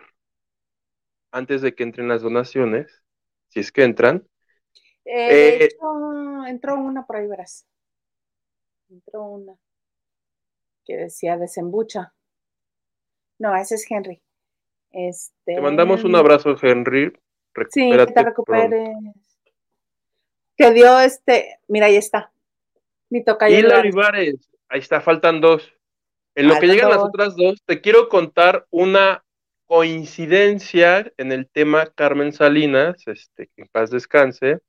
[1.33, 3.03] antes de que entren las donaciones,
[3.49, 4.27] si es que entran.
[5.13, 5.69] Eh, eh,
[6.49, 7.67] entró una por ahí, verás
[8.91, 9.57] entró una
[10.85, 12.13] que decía desembucha.
[13.39, 14.23] No, ese es Henry.
[14.91, 17.13] Este, te mandamos un abrazo, Henry.
[17.71, 18.97] sí, que te recuperes.
[20.57, 22.33] Que dio este, mira, ahí está.
[23.09, 23.57] Mi tocayo.
[23.57, 25.73] Y Olivares, ahí está, faltan dos.
[26.35, 29.25] En lo que llegan las otras dos, te quiero contar una
[29.67, 34.61] coincidencia en el tema Carmen Salinas, este, que en paz descanse.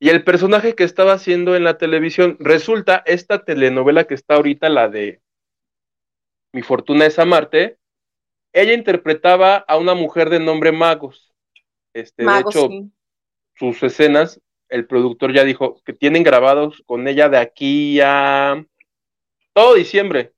[0.00, 4.68] Y el personaje que estaba haciendo en la televisión, resulta esta telenovela que está ahorita,
[4.68, 5.20] la de
[6.52, 7.78] Mi fortuna es amarte,
[8.52, 11.34] ella interpretaba a una mujer de nombre Magos.
[11.92, 12.68] Este, de hecho,
[13.54, 18.64] sus escenas, el productor ya dijo que tienen grabados con ella de aquí a
[19.52, 20.32] todo diciembre.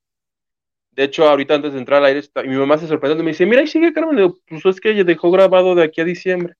[0.92, 3.30] De hecho, ahorita antes de entrar al aire, y mi mamá se sorprendió y me
[3.30, 4.34] dice, mira, ahí sigue Carmen.
[4.48, 6.54] pues es que ella dejó grabado de aquí a diciembre.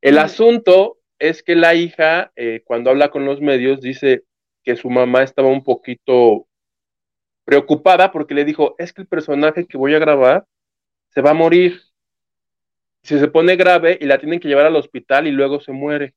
[0.00, 4.24] El asunto es que la hija, eh, cuando habla con los medios, dice
[4.62, 6.46] que su mamá estaba un poquito
[7.44, 10.46] preocupada porque le dijo, es que el personaje que voy a grabar
[11.10, 11.80] se va a morir.
[13.02, 16.14] Si se pone grave y la tienen que llevar al hospital y luego se muere.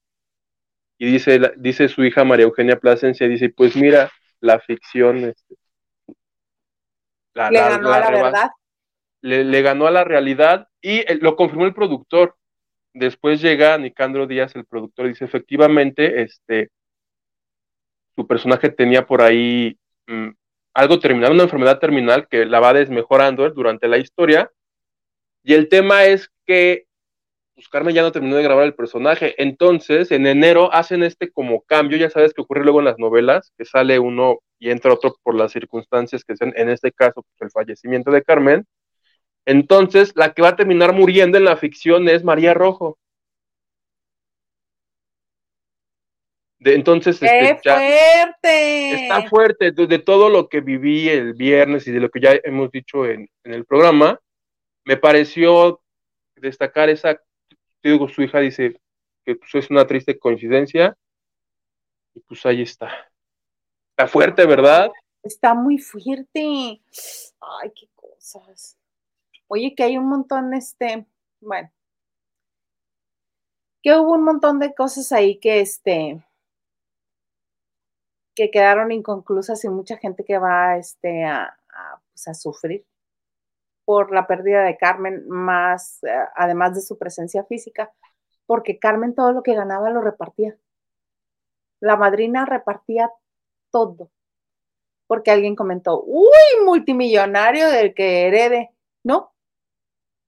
[0.97, 5.55] Y dice, dice su hija María Eugenia Plasencia, dice, pues mira, la ficción este,
[7.51, 8.49] le ganó a la verdad.
[9.21, 12.36] Le, ganó a la realidad y eh, lo confirmó el productor.
[12.97, 16.69] Después llega Nicandro Díaz, el productor, y dice, efectivamente, este,
[18.15, 20.29] su personaje tenía por ahí mm,
[20.73, 24.51] algo terminal, una enfermedad terminal que la va desmejorando durante la historia.
[25.43, 26.88] Y el tema es que
[27.57, 29.33] pues Carmen ya no terminó de grabar el personaje.
[29.41, 33.51] Entonces, en enero hacen este como cambio, ya sabes que ocurre luego en las novelas,
[33.57, 37.41] que sale uno y entra otro por las circunstancias que sean, en este caso, pues,
[37.41, 38.65] el fallecimiento de Carmen.
[39.47, 42.99] Entonces, la que va a terminar muriendo en la ficción es María Rojo.
[46.60, 49.03] De, entonces, este, ¡Qué fuerte!
[49.03, 52.69] está fuerte de, todo lo que viví el viernes y de lo que ya hemos
[52.71, 54.19] dicho en, en el programa.
[54.83, 55.79] Me pareció
[56.36, 57.17] destacar esa,
[57.81, 58.75] digo, su hija dice
[59.23, 60.97] que pues, es una triste coincidencia
[62.13, 62.91] y pues ahí está.
[63.91, 64.91] Está fuerte, ¿verdad?
[65.23, 66.81] Está muy fuerte.
[67.39, 68.76] Ay, qué cosas.
[69.47, 71.07] Oye, que hay un montón, este,
[71.41, 71.71] bueno,
[73.81, 76.23] que hubo un montón de cosas ahí que, este,
[78.36, 81.57] que quedaron inconclusas y mucha gente que va, este, a,
[82.12, 82.86] pues, a sufrir
[83.86, 87.93] por la pérdida de Carmen, más, eh, además de su presencia física,
[88.45, 90.57] porque Carmen todo lo que ganaba lo repartía.
[91.79, 93.12] La madrina repartía
[93.71, 94.12] todo.
[95.07, 98.71] Porque alguien comentó, uy, multimillonario del que herede.
[99.03, 99.33] No,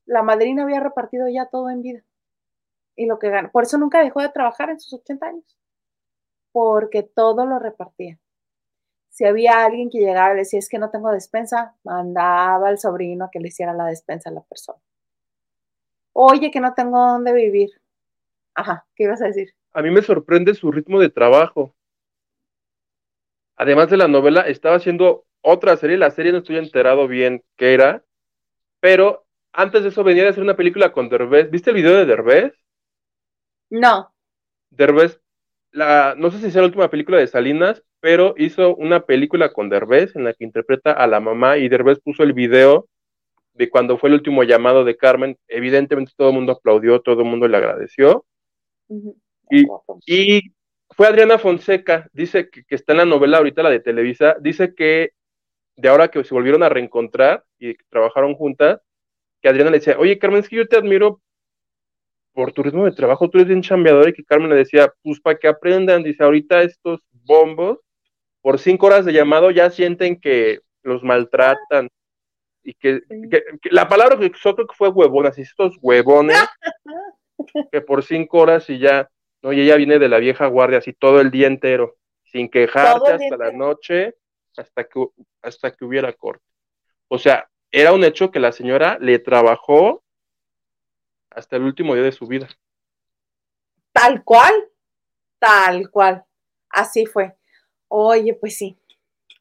[0.10, 2.04] la madrina había repartido ya todo en vida.
[2.96, 3.50] Y lo que gana.
[3.52, 5.58] Por eso nunca dejó de trabajar en sus 80 años.
[6.52, 8.20] Porque todo lo repartía.
[9.10, 12.78] Si había alguien que llegaba y le decía, es que no tengo despensa, mandaba al
[12.78, 14.80] sobrino a que le hiciera la despensa a la persona.
[16.14, 17.70] Oye, que no tengo dónde vivir.
[18.54, 19.54] Ajá, ¿qué ibas a decir?
[19.72, 21.74] A mí me sorprende su ritmo de trabajo
[23.60, 27.74] además de la novela, estaba haciendo otra serie, la serie no estoy enterado bien qué
[27.74, 28.04] era,
[28.80, 31.50] pero antes de eso venía de hacer una película con Derbez.
[31.50, 32.54] ¿Viste el video de Derbez?
[33.70, 34.12] No.
[34.70, 35.20] Derbez,
[35.72, 39.70] la, no sé si sea la última película de Salinas, pero hizo una película con
[39.70, 42.88] Derbez en la que interpreta a la mamá y Derbez puso el video
[43.54, 45.38] de cuando fue el último llamado de Carmen.
[45.48, 48.26] Evidentemente todo el mundo aplaudió, todo el mundo le agradeció.
[49.50, 49.66] y,
[50.06, 50.54] y,
[50.96, 55.12] fue Adriana Fonseca, dice que, está en la novela ahorita, la de Televisa, dice que
[55.78, 58.82] de ahora que se volvieron a reencontrar y trabajaron juntas,
[59.42, 61.22] que Adriana le decía, oye Carmen, es que yo te admiro
[62.34, 65.20] por tu ritmo de trabajo, tú eres bien chambeador, y que Carmen le decía, pues
[65.20, 67.80] para que aprendan, dice, ahorita estos bombos,
[68.42, 71.90] por cinco horas de llamado ya sienten que los maltratan,
[72.64, 73.02] y que,
[73.72, 76.38] la palabra que usó creo que fue huevonas, y estos huevones,
[77.72, 79.10] que por cinco horas y ya,
[79.42, 79.52] ¿no?
[79.54, 83.38] Y ella viene de la vieja guardia así todo el día entero, sin quejarse hasta
[83.38, 84.16] la noche,
[84.56, 85.08] hasta que,
[85.42, 86.44] hasta que hubiera corte.
[87.08, 90.04] O sea, era un hecho que la señora le trabajó
[91.30, 92.48] hasta el último día de su vida.
[93.92, 94.54] Tal cual,
[95.40, 96.26] tal cual.
[96.70, 97.36] Así fue.
[97.88, 98.78] Oye, pues sí.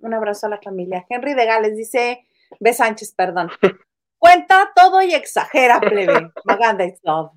[0.00, 1.04] Un abrazo a la familia.
[1.08, 2.26] Henry de Gales dice,
[2.60, 2.72] B.
[2.72, 3.50] Sánchez, perdón.
[4.18, 6.30] Cuenta todo y exagera, plebe.
[6.44, 7.32] Maganda is love.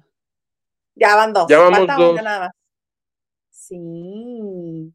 [0.96, 1.48] Ya van dos.
[1.48, 2.22] Ya vamos dos.
[2.22, 2.52] Nada más.
[3.50, 4.94] Sí.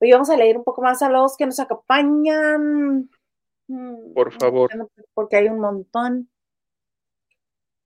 [0.00, 3.10] Hoy vamos a leer un poco más a los que nos acompañan.
[3.68, 4.70] Mm, Por favor.
[5.14, 6.30] Porque hay un montón.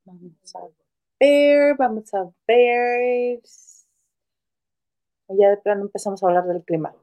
[0.04, 0.60] Vamos a
[1.20, 3.40] ver, vamos a ver.
[5.28, 6.94] Ya de plano empezamos a hablar del clima.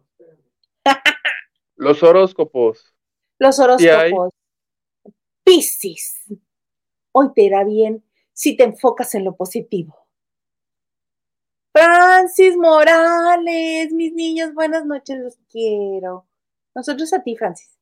[1.75, 2.93] Los horóscopos.
[3.39, 4.33] Los horóscopos.
[5.43, 6.25] Piscis.
[7.11, 10.07] Hoy te irá bien si te enfocas en lo positivo.
[11.71, 16.27] Francis Morales, mis niños, buenas noches, los quiero.
[16.75, 17.78] Nosotros a ti, Francis.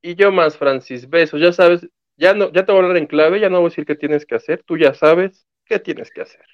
[0.00, 3.06] Y yo más, Francis, besos, ya sabes, ya no, ya te voy a hablar en
[3.06, 6.10] clave, ya no voy a decir qué tienes que hacer, tú ya sabes qué tienes
[6.10, 6.44] que hacer.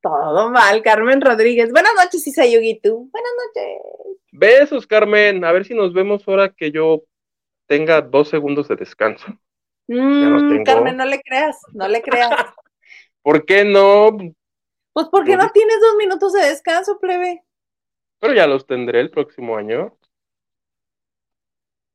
[0.00, 1.72] Todo mal, Carmen Rodríguez.
[1.72, 3.10] Buenas noches, Isayuguitu.
[3.10, 4.16] Buenas noches.
[4.30, 5.44] Besos, Carmen.
[5.44, 7.02] A ver si nos vemos ahora que yo
[7.66, 9.26] tenga dos segundos de descanso.
[9.88, 12.30] Mm, Carmen, no le creas, no le creas.
[13.22, 14.16] ¿Por qué no?
[14.92, 17.42] Pues porque no tienes dos minutos de descanso, plebe.
[18.20, 19.96] Pero ya los tendré el próximo año.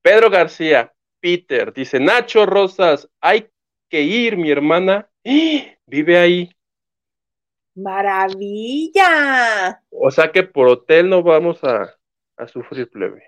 [0.01, 3.49] Pedro García, Peter, dice Nacho Rosas, hay
[3.89, 5.09] que ir, mi hermana.
[5.85, 6.51] Vive ahí.
[7.75, 9.03] Maravilla.
[9.91, 11.97] O sea que por hotel no vamos a,
[12.47, 13.23] sufrir plebe.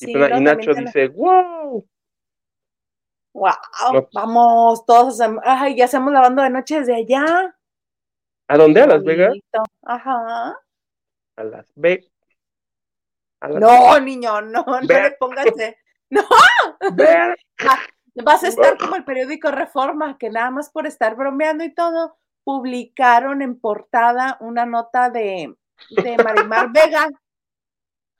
[0.00, 1.86] y, Nacho dice, wow.
[3.32, 7.56] Wow, vamos, todos ay, ya hacemos lavando de noche desde allá.
[8.46, 8.80] ¿A dónde?
[8.80, 9.34] ¿A Las Vegas?
[9.82, 10.56] Ajá.
[11.36, 12.13] A Las Vegas.
[13.40, 15.46] No, niño, no, no le pongas.
[16.10, 16.22] No.
[18.14, 22.16] Vas a estar como el periódico Reforma, que nada más por estar bromeando y todo,
[22.44, 25.54] publicaron en portada una nota de,
[25.90, 27.08] de Marimar Vega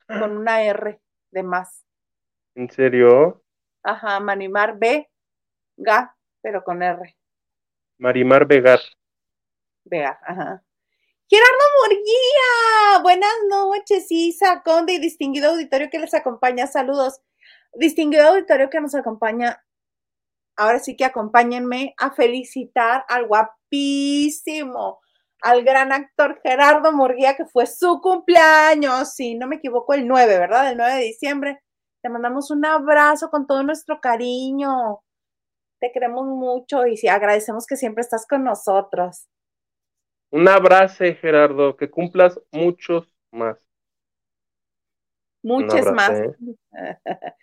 [0.09, 1.01] con una R
[1.31, 1.85] de más.
[2.57, 3.43] ¿En serio?
[3.83, 7.17] Ajá, Marimar Vega, pero con R.
[7.99, 8.81] Marimar Vegar.
[9.85, 10.64] Vega, ajá.
[11.31, 16.67] Gerardo Murguía, buenas noches, Isa, Conde y distinguido auditorio que les acompaña.
[16.67, 17.19] Saludos.
[17.73, 19.65] Distinguido auditorio que nos acompaña.
[20.55, 25.01] Ahora sí que acompáñenme a felicitar al guapísimo,
[25.41, 30.39] al gran actor Gerardo Murguía, que fue su cumpleaños, si no me equivoco, el 9,
[30.39, 30.71] ¿verdad?
[30.73, 31.61] El 9 de diciembre.
[32.03, 35.01] Te mandamos un abrazo con todo nuestro cariño.
[35.81, 39.27] Te queremos mucho y agradecemos que siempre estás con nosotros.
[40.35, 43.57] Un abrazo, Gerardo, que cumplas muchos más.
[45.45, 46.11] Muchos más.
[46.11, 46.35] ¿eh?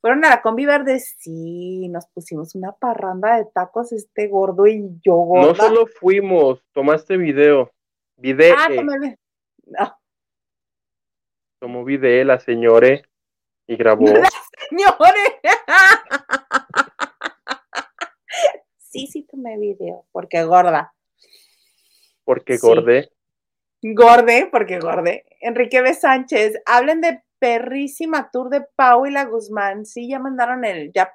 [0.00, 5.00] Fueron a la combi verde, sí, nos pusimos una parranda de tacos, este gordo y
[5.00, 7.72] yo No solo fuimos, tomaste video.
[8.16, 8.54] Video.
[8.56, 9.18] Ah, tomé.
[9.66, 9.98] No.
[11.58, 13.02] Tomó video la señora
[13.66, 14.06] y grabó.
[14.70, 15.32] Señores.
[18.78, 20.94] sí, sí tomé video, porque gorda.
[22.28, 23.10] Porque gorde.
[23.80, 25.24] Gorde, porque gorde.
[25.40, 25.94] Enrique B.
[25.94, 29.86] Sánchez, hablen de perrísima tour de Pau y la Guzmán.
[29.86, 31.10] Sí, ya mandaron el, ya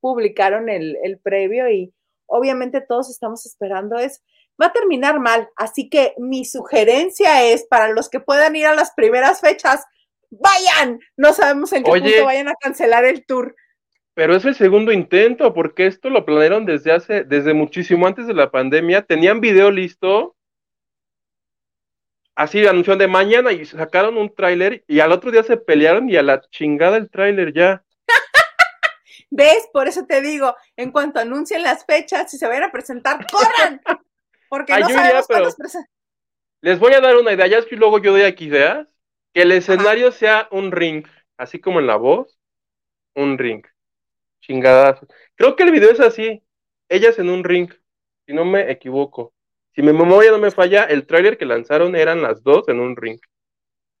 [0.00, 1.94] publicaron el, el previo y
[2.26, 4.22] obviamente todos estamos esperando es
[4.60, 5.48] va a terminar mal.
[5.56, 9.82] Así que mi sugerencia es para los que puedan ir a las primeras fechas,
[10.28, 11.00] vayan.
[11.16, 13.56] No sabemos en qué punto vayan a cancelar el tour.
[14.12, 18.34] Pero es el segundo intento, porque esto lo planearon desde hace, desde muchísimo antes de
[18.34, 19.02] la pandemia.
[19.02, 20.36] Tenían video listo.
[22.34, 26.16] Así anunciaron de mañana y sacaron un tráiler y al otro día se pelearon y
[26.16, 27.84] a la chingada el tráiler ya.
[29.30, 29.68] ¿Ves?
[29.72, 33.80] Por eso te digo, en cuanto anuncien las fechas, si se vayan a presentar, ¡corran!
[34.48, 35.56] Porque no sabemos cuántos
[36.60, 38.86] Les voy a dar una idea, ya es que luego yo doy aquí ideas
[39.32, 42.38] que el escenario sea un ring, así como en la voz,
[43.14, 43.64] un ring.
[44.40, 45.06] Chingadazo.
[45.36, 46.42] Creo que el video es así.
[46.88, 47.72] Ellas en un ring,
[48.26, 49.32] si no me equivoco.
[49.74, 52.96] Si mi memoria no me falla, el tráiler que lanzaron eran las dos en un
[52.96, 53.18] ring.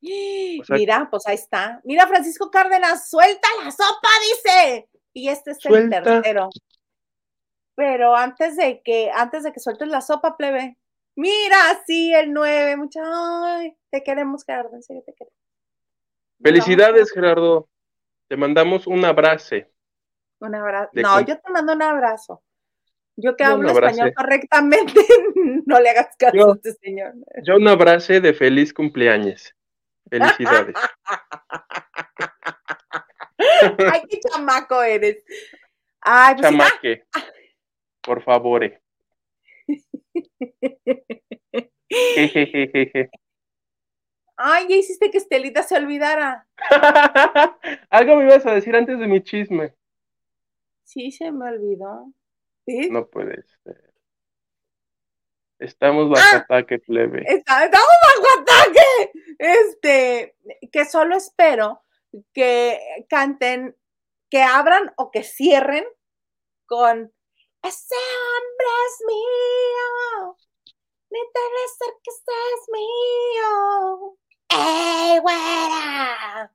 [0.00, 1.80] Mira, pues ahí está.
[1.84, 4.88] Mira, Francisco Cárdenas, suelta la sopa, dice.
[5.12, 6.50] Y este es el tercero.
[7.74, 10.76] Pero antes de que, antes de que sueltes la sopa, plebe,
[11.14, 11.56] Mira,
[11.86, 13.02] sí, el 9, mucha,
[13.90, 15.38] te queremos, Gerardo, en serio te queremos.
[16.42, 17.68] Felicidades, Gerardo.
[18.28, 19.56] Te mandamos un abrazo.
[20.40, 20.90] Un abrazo.
[20.94, 22.42] No, yo te mando un abrazo.
[23.16, 24.94] Yo que hablo español correctamente,
[25.66, 27.12] no le hagas caso a este señor.
[27.44, 29.54] Yo un abrazo de feliz cumpleaños.
[30.08, 30.74] Felicidades.
[33.92, 35.24] Ay, qué chamaco eres.
[36.00, 37.04] Ay, pues Chamaque.
[38.02, 38.62] Por favor.
[44.36, 46.46] Ay, ya hiciste que Estelita se olvidara.
[47.90, 49.74] Algo me ibas a decir antes de mi chisme.
[50.82, 52.12] Sí, se me olvidó.
[52.66, 53.92] No puede ser.
[55.58, 57.24] Estamos bajo ah, ataque, plebe.
[57.26, 59.12] estamos bajo ataque.
[59.38, 60.36] Este,
[60.70, 61.82] que solo espero
[62.32, 63.76] que canten,
[64.30, 65.84] que abran o que cierren
[66.66, 67.12] con
[67.62, 70.36] ese hombre es mío.
[71.10, 74.16] Me interesa que seas mío.
[74.48, 76.52] ¡Ey, güera!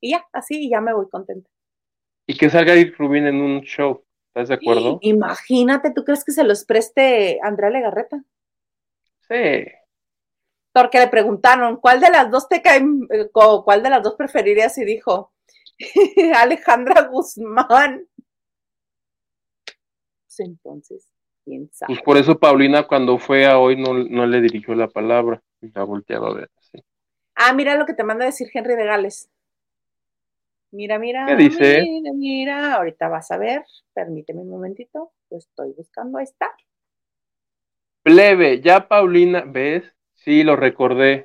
[0.00, 1.48] Y ya, así, y ya me voy contenta.
[2.26, 4.04] Y que salga Eric Rubin en un show.
[4.28, 4.98] ¿Estás de acuerdo?
[5.02, 8.22] Imagínate, ¿tú crees que se los preste Andrea Legarreta?
[9.28, 9.66] Sí.
[10.72, 14.78] Porque le preguntaron, ¿cuál de las dos te cae, eh, cuál de las dos preferirías?
[14.78, 15.32] Y dijo,
[16.34, 18.06] Alejandra Guzmán
[20.38, 21.08] entonces.
[21.44, 21.94] ¿Quién sabe?
[21.94, 25.42] Pues por eso Paulina cuando fue a hoy no, no le dirigió la palabra.
[25.60, 26.50] La ha volteado a ver.
[26.60, 26.82] Sí.
[27.34, 29.28] Ah, mira lo que te manda a decir Henry de Gales.
[30.72, 31.26] Mira, mira.
[31.26, 31.82] ¿Qué dice?
[31.82, 32.74] Mira, mira.
[32.74, 33.64] Ahorita vas a ver.
[33.92, 35.12] Permíteme un momentito.
[35.30, 36.18] Lo estoy buscando.
[36.18, 36.50] Ahí está.
[38.02, 39.84] Plebe, ya Paulina, ¿ves?
[40.14, 41.22] Sí, lo recordé.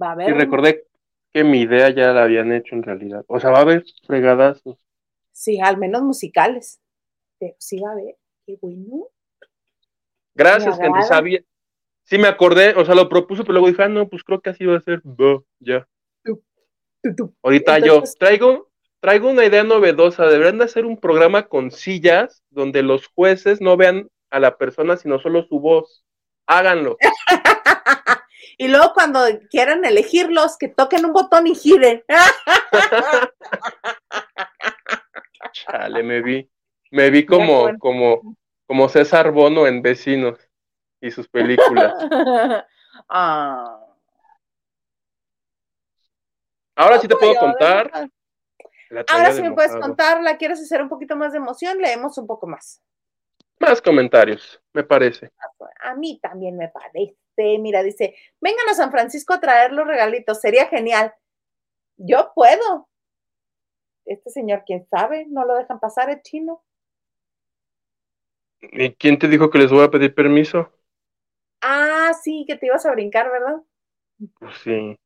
[0.00, 0.30] Va a ver.
[0.30, 0.86] Y recordé
[1.32, 3.24] que mi idea ya la habían hecho en realidad.
[3.28, 4.78] O sea, va a haber fregadazos.
[5.30, 6.80] Sí, al menos musicales.
[7.38, 8.16] Pero sí va a haber.
[8.46, 9.06] Qué bueno.
[10.34, 11.02] Gracias, gente.
[11.02, 11.40] Sabía.
[12.04, 14.48] Sí, me acordé, o sea, lo propuso, pero luego dije, ah, no, pues creo que
[14.50, 15.02] así va a ser.
[15.60, 15.86] Ya.
[17.42, 18.68] Ahorita Entonces- yo traigo,
[19.00, 20.26] traigo una idea novedosa.
[20.26, 24.96] Deberían de hacer un programa con sillas donde los jueces no vean a la persona,
[24.96, 26.04] sino solo su voz.
[26.46, 26.96] Háganlo.
[28.58, 29.20] y luego cuando
[29.50, 32.02] quieran elegirlos, que toquen un botón y giren.
[35.52, 36.48] Chale, me vi.
[36.90, 37.78] Me vi como, bueno.
[37.78, 38.36] como,
[38.66, 40.38] como César Bono en Vecinos
[41.00, 41.94] y sus películas.
[43.08, 43.78] Ah.
[46.78, 47.90] Ahora sí te puedo contar.
[49.08, 51.78] Ahora sí me puedes contar, ¿la quieres hacer un poquito más de emoción?
[51.78, 52.80] Leemos un poco más.
[53.58, 55.32] Más comentarios, me parece.
[55.80, 57.16] A mí también me parece.
[57.36, 61.12] Mira, dice, vengan a San Francisco a traer los regalitos, sería genial.
[61.96, 62.88] Yo puedo.
[64.04, 66.64] Este señor, quién sabe, no lo dejan pasar, es chino.
[68.60, 70.72] ¿Y quién te dijo que les voy a pedir permiso?
[71.60, 73.62] Ah, sí, que te ibas a brincar, ¿verdad?
[74.38, 74.96] Pues sí.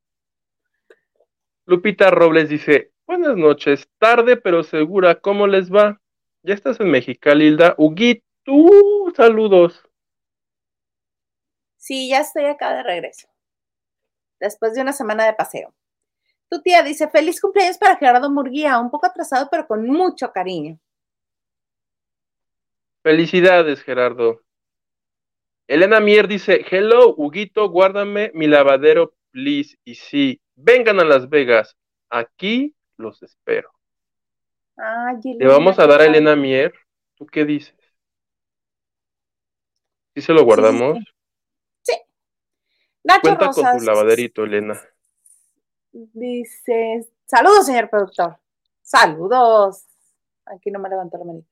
[1.65, 6.01] Lupita Robles dice, buenas noches, tarde pero segura, ¿cómo les va?
[6.41, 7.73] Ya estás en Mexicali, Hilda.
[7.77, 8.23] Huguito,
[9.15, 9.81] saludos.
[11.77, 13.29] Sí, ya estoy acá de regreso.
[14.41, 15.73] Después de una semana de paseo.
[16.49, 20.77] Tu tía dice, feliz cumpleaños para Gerardo Murguía, un poco atrasado, pero con mucho cariño.
[23.01, 24.41] Felicidades, Gerardo.
[25.67, 29.77] Elena Mier dice, hello, Huguito, guárdame mi lavadero, please.
[29.85, 31.77] Y sí, vengan a Las Vegas.
[32.09, 33.71] Aquí los espero.
[34.77, 36.73] Ay, Le vamos a dar a Elena Mier.
[37.15, 37.75] ¿Tú qué dices?
[40.15, 40.97] ¿Sí se lo guardamos?
[43.03, 44.79] Nacho Cuenta Rosas con tu lavaderito, Elena.
[45.91, 48.39] dice, saludos, señor productor.
[48.81, 49.85] Saludos.
[50.45, 51.49] Aquí no me levantó la manita.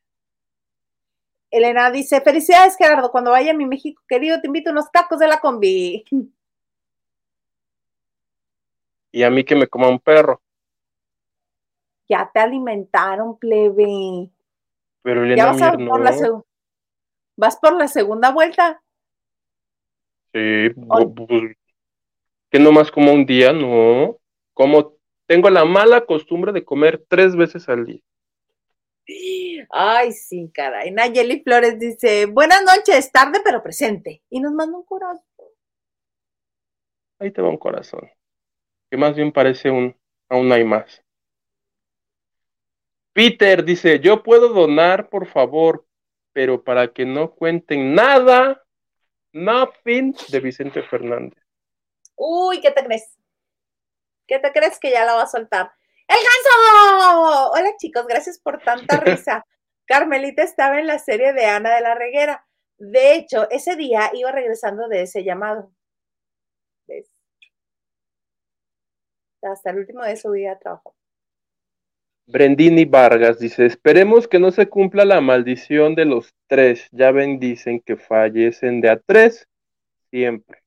[1.49, 3.11] Elena dice, felicidades, Gerardo.
[3.11, 6.05] Cuando vaya a mi México querido, te invito a unos tacos de la combi.
[9.13, 10.41] Y a mí que me coma un perro.
[12.07, 14.29] Ya te alimentaron, plebe.
[15.03, 16.17] Pero Ya Elena vas, a Mier por la no.
[16.17, 16.43] seg-
[17.37, 18.83] vas por la segunda vuelta.
[20.33, 20.69] Sí,
[22.49, 24.17] que no más como un día, no.
[24.53, 24.95] Como
[25.27, 28.01] tengo la mala costumbre de comer tres veces al día.
[29.71, 30.91] Ay, sí, caray.
[30.91, 34.21] Nayeli Flores dice, buenas noches, tarde pero presente.
[34.29, 35.21] Y nos manda un corazón.
[37.19, 38.01] Ahí te va un corazón.
[38.91, 41.01] Que más bien parece un aún hay más.
[43.13, 45.85] Peter dice, yo puedo donar, por favor,
[46.33, 48.65] pero para que no cuenten nada,
[49.31, 51.41] nothing de Vicente Fernández.
[52.15, 53.17] Uy, ¿qué te crees?
[54.27, 55.71] ¿Qué te crees que ya la va a soltar?
[56.07, 57.51] ¡El ganso!
[57.51, 59.45] Hola chicos, gracias por tanta risa.
[59.85, 62.45] Carmelita estaba en la serie de Ana de la Reguera.
[62.77, 65.73] De hecho, ese día iba regresando de ese llamado.
[66.87, 67.09] ¿Ves?
[69.41, 70.95] Hasta el último de su día trabajó.
[72.27, 76.87] Brendini Vargas dice, esperemos que no se cumpla la maldición de los tres.
[76.91, 79.47] Ya ven, dicen que fallecen de a tres
[80.09, 80.61] siempre.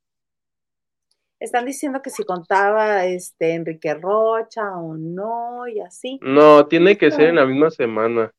[1.41, 6.19] Están diciendo que si contaba este Enrique Rocha o no, y así.
[6.23, 8.33] No, tiene que ser en la misma semana.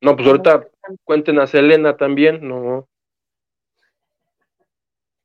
[0.00, 0.68] No, pues ahorita
[1.04, 2.88] cuenten a Selena también, no.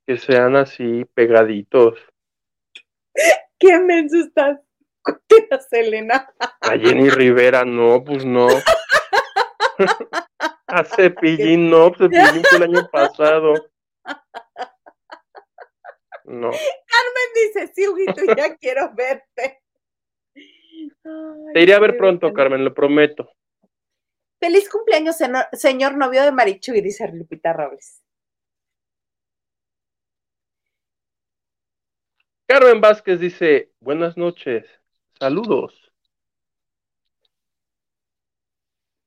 [0.07, 1.99] Que sean así pegaditos.
[3.59, 4.59] ¿Qué menso estás?
[5.03, 6.33] Cuéntela, Selena.
[6.61, 8.47] A Jenny Rivera, no, pues no.
[10.67, 13.53] A Cepillín, no, pues Cepillín fue el año pasado.
[16.25, 16.51] No.
[17.33, 19.61] Dice, sí, Huguito, ya quiero verte.
[20.35, 20.91] Ay,
[21.53, 22.31] Te iré a ver pronto.
[22.33, 23.31] Carmen, lo prometo.
[24.39, 28.00] Feliz cumpleaños, seno- señor novio de Marichuy, dice Lupita Robles.
[32.51, 34.65] Carmen Vázquez dice, buenas noches,
[35.17, 35.73] saludos.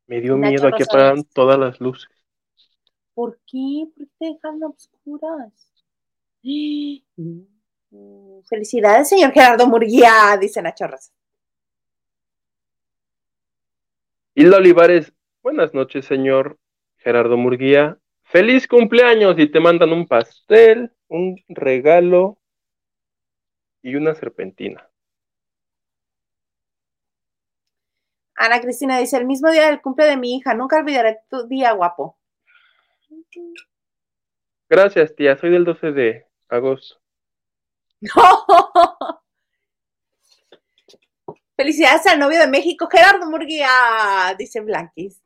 [0.06, 0.88] Me dio Nacho miedo, aquí Rosales.
[0.88, 2.08] apagan todas las luces.
[3.12, 3.84] ¿Por qué?
[3.94, 5.52] ¿Por qué te dejan obscuras?
[7.16, 11.12] Mm, Felicidades, señor Gerardo Murguía, dice Nacho Rosa.
[14.34, 16.58] Hilda Olivares, buenas noches, señor
[16.96, 22.38] Gerardo Murguía, feliz cumpleaños y te mandan un pastel, un regalo
[23.84, 24.90] y una serpentina.
[28.34, 31.72] Ana Cristina dice, el mismo día del cumple de mi hija, nunca olvidaré tu día
[31.72, 32.18] guapo.
[34.68, 36.98] Gracias, tía, soy del 12 de agosto.
[41.56, 43.68] Felicidades al novio de México, Gerardo Murguía,
[44.38, 45.22] dice Blanquis.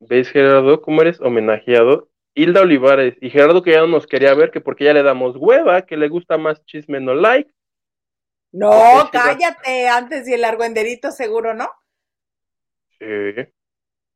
[0.00, 2.10] ¿Ves, Gerardo, cómo eres homenajeado?
[2.34, 5.36] Hilda Olivares y Gerardo que ya no nos quería ver, que porque ya le damos
[5.36, 7.50] hueva, que le gusta más chisme no like.
[8.52, 11.68] No, cállate, antes y el argüenderito seguro, ¿no?
[12.98, 13.06] Sí.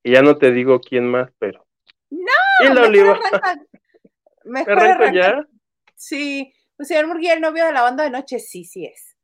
[0.05, 1.66] Y ya no te digo quién más, pero.
[2.11, 2.33] No,
[2.64, 3.23] Hilda Olivares.
[4.45, 4.79] Mejor
[5.14, 5.47] ya?
[5.95, 9.16] Sí, pues señor Murguía, el novio de la banda de noche, sí, sí es.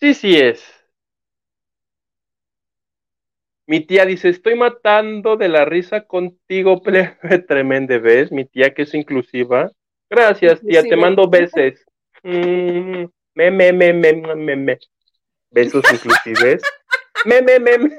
[0.00, 0.77] Sí, sí es.
[3.68, 8.32] Mi tía dice, estoy matando de la risa contigo, plebe tremende, ¿ves?
[8.32, 9.70] Mi tía que es inclusiva.
[10.08, 11.74] Gracias, tía, te mando besos.
[12.22, 13.04] Mm,
[13.34, 14.78] me, me, me, me, me, me.
[15.50, 16.62] Besos inclusives.
[17.26, 17.96] me, me, me, me.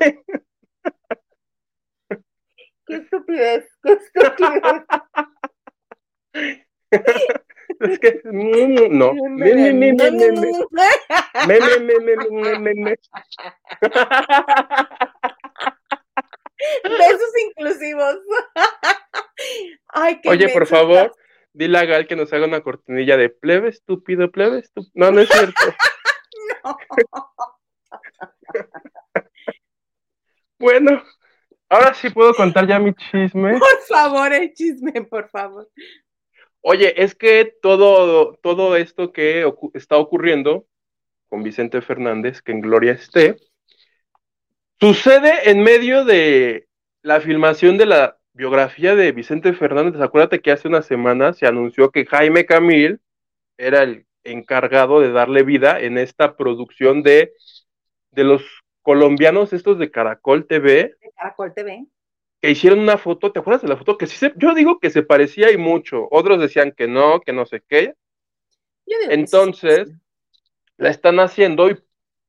[2.88, 4.84] Qué estupidez, qué estupidez.
[7.80, 9.14] Es que, no.
[9.14, 10.52] Me, me, me, me, me, me.
[11.48, 12.96] Me, me, me, me, me, me, me.
[16.84, 18.18] Besos inclusivos.
[19.88, 21.16] Ay, qué Oye, por favor,
[21.54, 24.92] dile a Gal que nos haga una cortinilla de plebe estúpido, plebe estúpido.
[24.94, 25.54] No, no es cierto.
[26.64, 26.78] no.
[30.60, 31.04] bueno,
[31.70, 33.58] ahora sí puedo contar ya mi chisme.
[33.58, 35.70] Por favor, el chisme, por favor.
[36.62, 40.68] Oye, es que todo, todo esto que está ocurriendo
[41.30, 43.38] con Vicente Fernández, que en gloria esté,
[44.82, 46.70] Sucede en medio de
[47.02, 50.00] la filmación de la biografía de Vicente Fernández.
[50.00, 53.02] Acuérdate que hace unas semanas se anunció que Jaime Camil
[53.58, 57.34] era el encargado de darle vida en esta producción de,
[58.12, 58.42] de los
[58.82, 60.96] colombianos estos de Caracol TV.
[61.02, 61.86] De Caracol TV.
[62.42, 63.98] Que hicieron una foto, ¿te acuerdas de la foto?
[63.98, 66.08] Que sí se, yo digo que se parecía y mucho.
[66.10, 67.96] Otros decían que no, que no sé qué.
[69.10, 69.92] Entonces,
[70.78, 71.78] la están haciendo y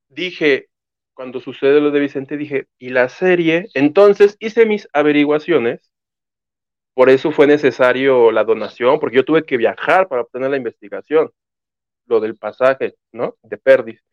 [0.09, 0.67] dije,
[1.13, 3.67] cuando sucede lo de Vicente, dije, ¿y la serie?
[3.73, 5.91] Entonces hice mis averiguaciones,
[6.93, 11.31] por eso fue necesario la donación, porque yo tuve que viajar para obtener la investigación,
[12.05, 13.35] lo del pasaje, ¿no?
[13.43, 14.03] De Perdis.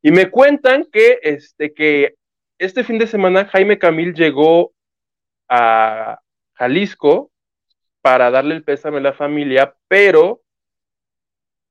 [0.00, 2.14] Y me cuentan que este, que
[2.58, 4.72] este fin de semana Jaime Camil llegó
[5.48, 6.20] a
[6.54, 7.30] Jalisco
[8.00, 10.41] para darle el pésame a la familia, pero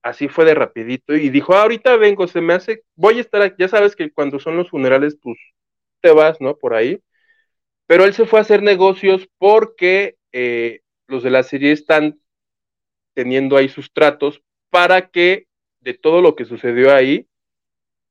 [0.04, 3.42] así fue de rapidito y dijo, ah, ahorita vengo, se me hace, voy a estar
[3.42, 5.38] aquí, ya sabes que cuando son los funerales, pues
[6.02, 6.58] te vas, ¿no?
[6.58, 7.02] Por ahí.
[7.88, 12.20] Pero él se fue a hacer negocios porque eh, los de la serie están
[13.14, 15.48] teniendo ahí sus tratos para que
[15.82, 17.28] de todo lo que sucedió ahí,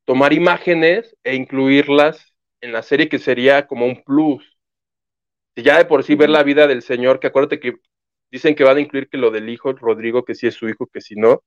[0.04, 4.58] tomar imágenes e incluirlas en la serie que sería como un plus.
[5.56, 7.74] Ya de por sí ver la vida del señor, que acuérdate que
[8.30, 10.86] dicen que van a incluir que lo del hijo, Rodrigo, que sí es su hijo,
[10.86, 11.42] que si no,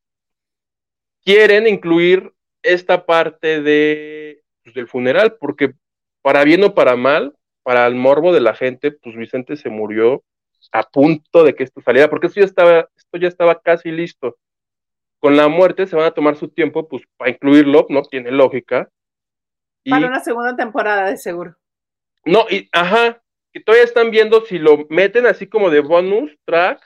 [1.25, 5.73] quieren incluir esta parte de, pues, del funeral, porque
[6.21, 10.23] para bien o para mal, para el morbo de la gente, pues Vicente se murió
[10.71, 14.37] a punto de que esto saliera, porque esto ya estaba, esto ya estaba casi listo.
[15.19, 18.01] Con la muerte se van a tomar su tiempo, pues, para incluirlo, ¿no?
[18.03, 18.89] Tiene lógica.
[19.89, 21.55] Para una segunda temporada, de seguro.
[22.25, 23.21] No, y, ajá,
[23.53, 26.81] que todavía están viendo si lo meten así como de bonus track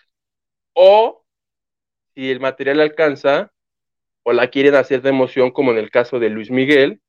[0.74, 1.24] o
[2.14, 3.52] si el material alcanza,
[4.28, 7.00] o la quieren hacer de emoción, como en el caso de Luis Miguel,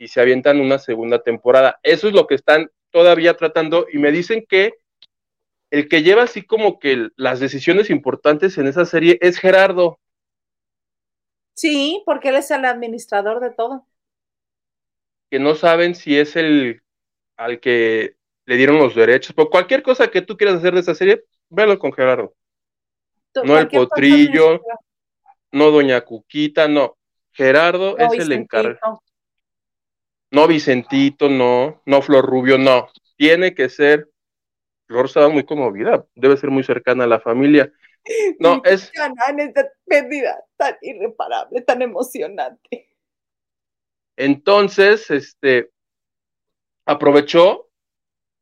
[0.00, 1.78] y se avientan una segunda temporada.
[1.84, 4.74] Eso es lo que están todavía tratando, y me dicen que
[5.70, 10.00] el que lleva así como que las decisiones importantes en esa serie es Gerardo.
[11.54, 13.86] Sí, porque él es el administrador de todo.
[15.30, 16.82] Que no saben si es el
[17.36, 20.96] al que le dieron los derechos, por cualquier cosa que tú quieras hacer de esa
[20.96, 22.34] serie, véalo con Gerardo.
[23.44, 24.60] No el potrillo,
[25.52, 26.96] no Doña Cuquita, no.
[27.32, 29.02] Gerardo es el encargado.
[30.30, 31.82] No Vicentito, no.
[31.86, 32.88] No Flor Rubio, no.
[33.16, 34.08] Tiene que ser.
[34.86, 37.72] Flor estaba muy conmovida, debe ser muy cercana a la familia.
[38.38, 38.90] No, es.
[38.94, 39.12] esta
[39.84, 42.88] pérdida tan irreparable, tan emocionante.
[44.16, 45.70] Entonces, este,
[46.86, 47.68] aprovechó,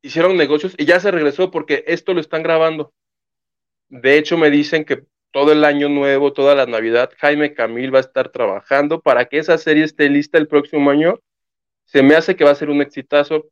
[0.00, 2.94] hicieron negocios y ya se regresó porque esto lo están grabando.
[3.88, 7.98] De hecho, me dicen que todo el año nuevo, toda la Navidad, Jaime Camil va
[7.98, 11.20] a estar trabajando para que esa serie esté lista el próximo año.
[11.84, 13.46] Se me hace que va a ser un exitazo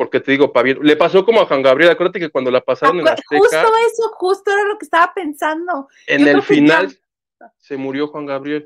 [0.00, 3.00] porque te digo, Pavieto, le pasó como a Juan Gabriel, acuérdate que cuando la pasaron
[3.00, 3.36] en Azteca.
[3.36, 5.88] Justo eso, justo era lo que estaba pensando.
[6.06, 6.98] En el final
[7.58, 8.64] se murió Juan Gabriel.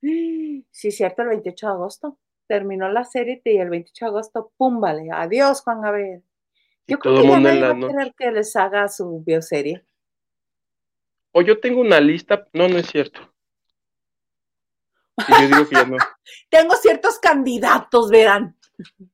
[0.00, 2.18] Sí, cierto, el 28 de agosto.
[2.48, 6.24] Terminó la serie y el 28 de agosto, pum, vale, adiós Juan Gabriel.
[6.88, 9.84] Yo creo que ya nadie va a querer que les haga su bioserie.
[11.38, 13.20] O yo tengo una lista, no, no es cierto.
[15.18, 15.98] yo digo que ya no.
[16.48, 18.56] tengo ciertos candidatos, verán.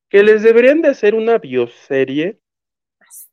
[0.09, 2.41] Que les deberían de hacer una bioserie.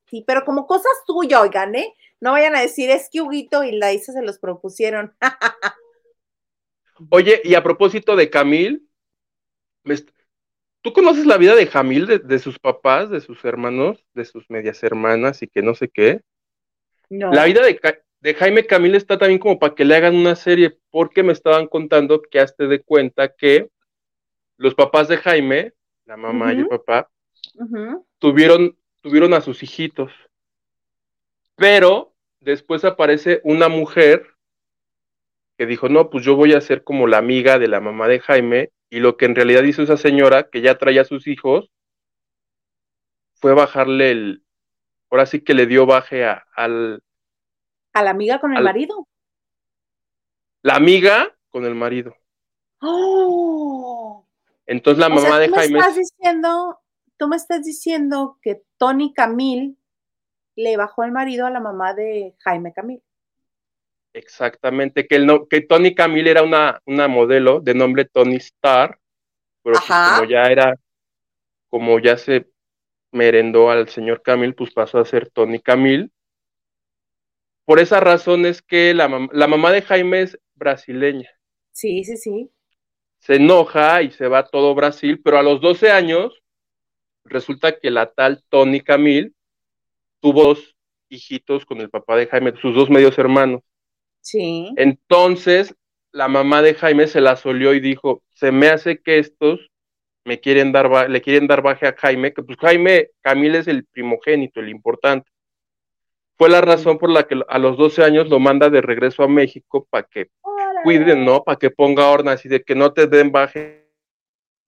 [0.08, 1.96] Sí, pero como cosas tuyas, oigan, ¿eh?
[2.20, 5.16] No vayan a decir, es que Huguito y Laisa se los propusieron.
[7.12, 8.90] Oye, y a propósito de Camil,
[10.82, 14.82] ¿tú conoces la vida de Jamil, de, sus papás, de sus hermanos, de sus medias
[14.82, 16.24] hermanas y que no sé qué?
[17.12, 17.32] No.
[17.32, 17.80] La vida de,
[18.22, 21.68] de Jaime Camil está también como para que le hagan una serie, porque me estaban
[21.68, 23.70] contando que hazte de cuenta que
[24.58, 25.74] los papás de Jaime,
[26.06, 27.10] la mamá y el papá,
[28.18, 30.12] tuvieron, tuvieron a sus hijitos.
[31.56, 34.26] Pero después aparece una mujer
[35.58, 38.20] que dijo, no, pues yo voy a ser como la amiga de la mamá de
[38.20, 41.70] Jaime, y lo que en realidad hizo esa señora, que ya traía a sus hijos,
[43.36, 44.44] fue bajarle el,
[45.10, 47.02] ahora sí que le dio baje a, al...
[47.94, 49.08] ¿A la amiga con el marido?
[50.62, 52.16] La amiga con el marido.
[52.82, 54.26] ¡Oh!
[54.66, 55.80] Entonces la mamá de Jaime...
[55.80, 56.80] Estás diciendo,
[57.18, 59.78] tú me estás diciendo que Tony Camil
[60.56, 63.02] le bajó el marido a la mamá de Jaime Camil.
[64.14, 69.00] Exactamente, que, el no, que Tony Camille era una, una modelo de nombre Tony Star,
[69.64, 70.76] pero pues como ya era,
[71.70, 72.50] como ya se
[73.12, 76.10] merendó al señor Camille, pues pasó a ser Tony Camille.
[77.70, 81.30] Por esa razón es que la, la mamá de Jaime es brasileña.
[81.72, 82.50] Sí, sí, sí.
[83.20, 86.42] Se enoja y se va a todo Brasil, pero a los 12 años
[87.26, 89.34] resulta que la tal Tony Camille
[90.20, 90.76] tuvo dos
[91.10, 93.62] hijitos con el papá de Jaime, sus dos medios hermanos.
[94.22, 94.74] Sí.
[94.76, 95.76] Entonces,
[96.12, 99.60] la mamá de Jaime se la solió y dijo, se me hace que estos
[100.26, 103.86] me quieren dar, le quieren dar baje a Jaime, que pues Jaime, Camila es el
[103.86, 105.30] primogénito, el importante.
[106.40, 109.28] Fue la razón por la que a los 12 años lo manda de regreso a
[109.28, 110.32] México para que
[110.84, 111.44] cuiden, ¿no?
[111.44, 113.88] Para que ponga orden, así de que no te den baje.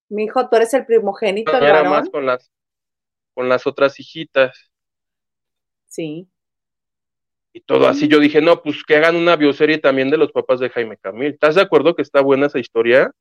[0.09, 1.51] Mi hijo, tú eres el primogénito.
[1.51, 2.51] No, era más con las,
[3.33, 4.69] con las otras hijitas.
[5.87, 6.29] Sí
[7.53, 8.07] y todo así.
[8.07, 11.33] Yo dije, no, pues que hagan una bioserie también de los papás de Jaime Camil.
[11.33, 13.11] ¿Estás de acuerdo que está buena esa historia?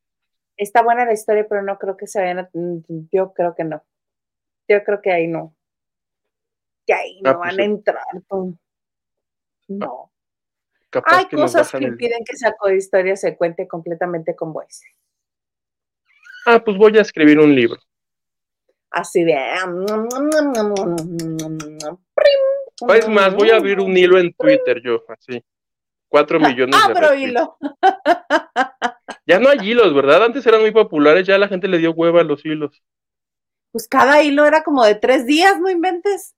[0.57, 2.51] Está buena la historia, pero no creo que se vayan a...
[3.13, 3.83] Yo creo que no.
[4.69, 5.55] Yo creo que ahí no.
[6.91, 8.05] Que ahí ah, no pues van a entrar.
[9.69, 10.11] No.
[11.05, 14.85] Hay cosas que impiden que esa historia se cuente completamente con voice.
[16.47, 17.81] Ah, pues voy a escribir un libro.
[18.91, 19.39] Así de...
[22.89, 25.45] Es más, voy a abrir un hilo en Twitter yo, así.
[26.09, 27.57] Cuatro millones de Abro hilo.
[29.27, 30.25] Ya no hay hilos, ¿verdad?
[30.25, 32.83] Antes eran muy populares, ya la gente le dio hueva a los hilos.
[33.71, 36.35] Pues cada hilo era como de tres días, no inventes.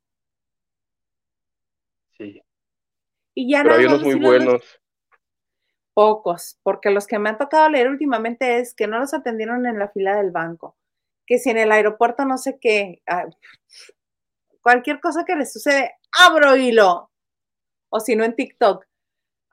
[2.18, 2.42] Sí.
[3.34, 4.62] Y ya Pero hay unos muy buenos.
[5.94, 9.78] Pocos, porque los que me han tocado leer últimamente es que no los atendieron en
[9.78, 10.76] la fila del banco,
[11.26, 13.02] que si en el aeropuerto no sé qué,
[14.62, 17.10] cualquier cosa que les sucede, abro hilo.
[17.90, 18.86] O si no, en TikTok.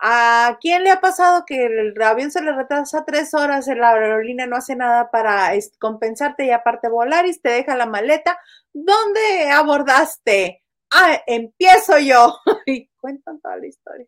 [0.02, 4.48] ¿A quién le ha pasado que el avión se le retrasa tres horas la aerolínea
[4.48, 8.40] no hace nada para compensarte y aparte volar y te deja la maleta?
[8.72, 10.64] ¿Dónde abordaste?
[10.92, 12.38] Ah, empiezo yo.
[12.66, 14.08] y cuentan toda la historia.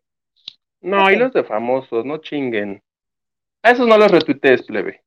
[0.80, 2.82] No, hay los de famosos, no chinguen.
[3.62, 5.04] A esos no los retuitees, plebe.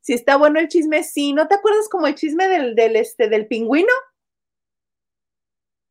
[0.00, 1.32] Si está bueno el chisme, sí.
[1.32, 3.92] ¿No te acuerdas como el chisme del, del, este, del pingüino?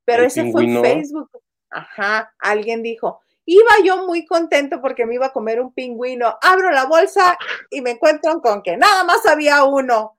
[0.06, 1.30] Pero ese fue en Facebook.
[1.70, 6.38] Ajá, alguien dijo, iba yo muy contento porque me iba a comer un pingüino.
[6.42, 7.38] Abro la bolsa
[7.70, 10.15] y me encuentro con que nada más había uno.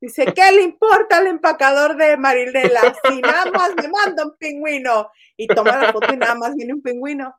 [0.00, 2.94] Dice, ¿qué le importa al empacador de Marinela?
[3.04, 5.10] Si nada más me manda un pingüino.
[5.36, 7.34] Y toma la foto y nada más viene un pingüino.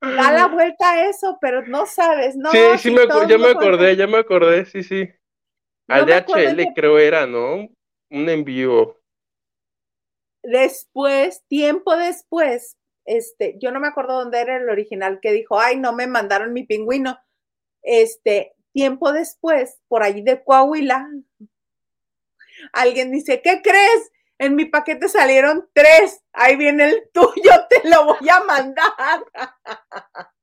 [0.00, 2.50] Da la vuelta a eso, pero no sabes, ¿no?
[2.50, 5.08] Sí, sí, me, ya me acordé, ya me acordé, sí, sí.
[5.88, 7.68] Al DHL creo era, ¿no?
[8.10, 8.98] Un envío
[10.44, 12.76] después, tiempo después,
[13.06, 16.52] este, yo no me acuerdo dónde era el original que dijo, ay, no me mandaron
[16.52, 17.18] mi pingüino.
[17.82, 21.08] Este, tiempo después, por allí de Coahuila,
[22.72, 24.12] alguien dice, ¿qué crees?
[24.38, 29.24] En mi paquete salieron tres, ahí viene el tuyo, te lo voy a mandar.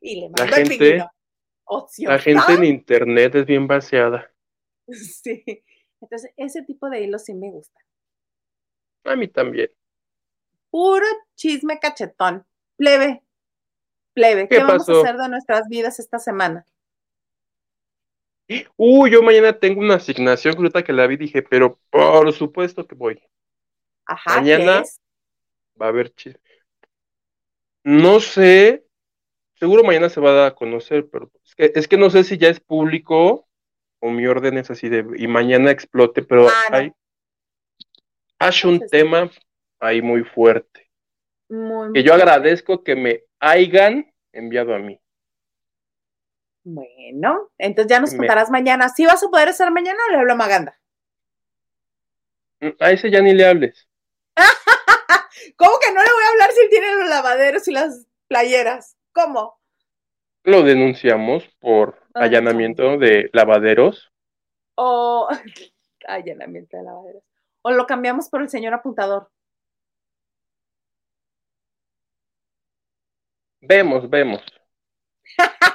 [0.00, 1.10] y le mandó el pingüino.
[1.98, 4.30] la gente en internet es bien vaciada.
[4.86, 5.42] Sí.
[5.98, 7.80] Entonces, ese tipo de hilos sí me gusta.
[9.04, 9.70] A mí también.
[10.70, 12.46] Puro chisme cachetón.
[12.76, 13.22] Plebe,
[14.12, 16.66] plebe, ¿qué, ¿Qué vamos a hacer de nuestras vidas esta semana?
[18.76, 22.94] Uy, yo mañana tengo una asignación, ahorita que la vi dije, pero por supuesto que
[22.94, 23.22] voy.
[24.06, 24.82] Ajá, Mañana-.
[25.80, 26.40] Va a haber chisme.
[27.84, 28.84] No sé,
[29.56, 32.24] seguro mañana se va a dar a conocer, pero es que, es que no sé
[32.24, 33.46] si ya es público
[34.00, 36.76] o mi orden es así de y mañana explote, pero Ah, no.
[36.76, 36.92] hay,
[38.38, 39.30] hay un tema
[39.80, 40.90] ahí muy fuerte,
[41.48, 44.98] Muy que yo agradezco que me hayan enviado a mí.
[46.64, 48.88] Bueno, entonces ya nos Me- contarás mañana.
[48.90, 50.78] ¿Sí vas a poder estar mañana o le hablo a Maganda?
[52.60, 53.88] Mm, A ese ya ni le hables.
[55.56, 58.96] ¿Cómo que no le voy a hablar si él tiene los lavaderos y las playeras?
[59.12, 59.58] ¿Cómo?
[60.44, 64.10] Lo denunciamos por Ah, allanamiento de lavaderos.
[64.76, 65.28] O
[66.06, 67.24] allanamiento de lavaderos.
[67.62, 69.30] O lo cambiamos por el señor apuntador.
[73.60, 74.42] Vemos, vemos.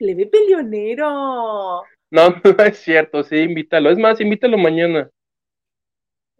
[0.00, 1.82] Plebe peleonero.
[2.10, 3.90] No, no es cierto, sí, invítalo.
[3.90, 5.10] Es más, invítalo mañana.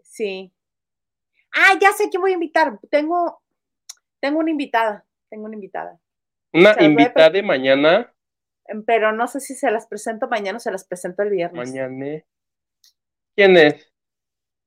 [0.03, 0.51] Sí.
[1.53, 2.81] Ah, ya sé que voy a invitar.
[2.91, 3.43] Tengo,
[4.19, 5.05] tengo una invitada.
[5.29, 6.01] Tengo una invitada.
[6.53, 8.13] Una invitada de mañana,
[8.71, 11.69] Em, Pero no sé si se las presento mañana o se las presento el viernes.
[11.69, 12.23] mañana.
[13.35, 13.93] ¿Quién es?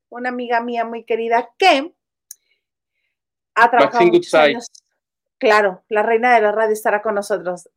[0.10, 1.94] Una amiga mía muy querida que
[3.56, 4.68] ha trabajado muchos años.
[5.38, 7.70] Claro, la reina de la radio estará con nosotros.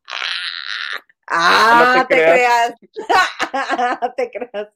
[1.39, 2.73] Ah, no te te creas.
[4.17, 4.69] Te creas.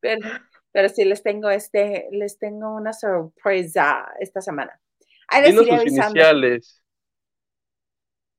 [0.00, 0.28] Pero,
[0.72, 4.80] pero sí les tengo este, les tengo una sorpresa esta semana.
[5.28, 6.10] Ahí les iré avisando.
[6.18, 6.82] iniciales.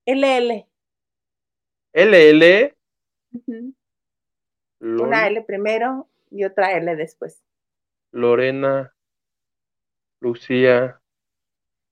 [0.06, 0.66] LL.
[1.94, 2.76] LL.
[3.34, 3.74] Ujú.
[4.80, 7.42] Lol, Una L primero y otra L después.
[8.12, 8.94] Lorena.
[10.22, 11.02] Lucía.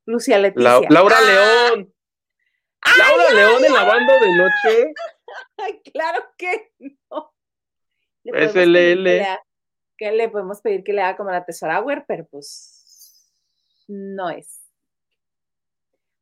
[0.06, 0.82] Lucia Leticia.
[0.82, 1.94] La- Laura Ah, León.
[2.98, 4.94] Laura León en la banda de noche.
[5.58, 6.72] Ay, claro que
[7.10, 7.34] no.
[8.24, 9.04] Le Es podemos pedir LL.
[9.04, 9.44] Que, le haga-
[9.98, 13.32] que le podemos pedir que le haga como la Tesorauer, pero pues
[13.88, 14.62] no es.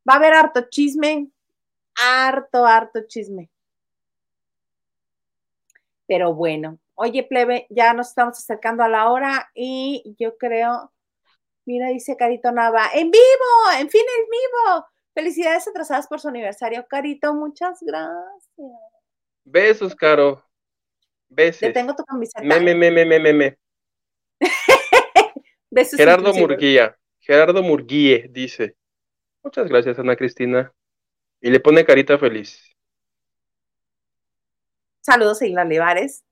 [0.07, 1.29] Va a haber harto chisme,
[1.95, 3.49] harto, harto chisme.
[6.07, 10.91] Pero bueno, oye, plebe, ya nos estamos acercando a la hora y yo creo,
[11.65, 14.85] mira, dice Carito Nava, en vivo, en fin, en vivo.
[15.13, 18.51] Felicidades atrasadas por su aniversario, Carito, muchas gracias.
[19.43, 20.43] Besos, Caro.
[21.29, 21.59] Besos.
[21.59, 22.43] Te tengo tu camiseta.
[22.43, 23.57] Meme, meme, meme, meme.
[25.69, 26.49] Besos Gerardo inclusivos.
[26.49, 26.97] Murguía.
[27.19, 28.75] Gerardo Murguíe dice.
[29.43, 30.73] Muchas gracias, Ana Cristina.
[31.41, 32.73] Y le pone carita feliz.
[35.01, 36.23] Saludos Isla Olivares.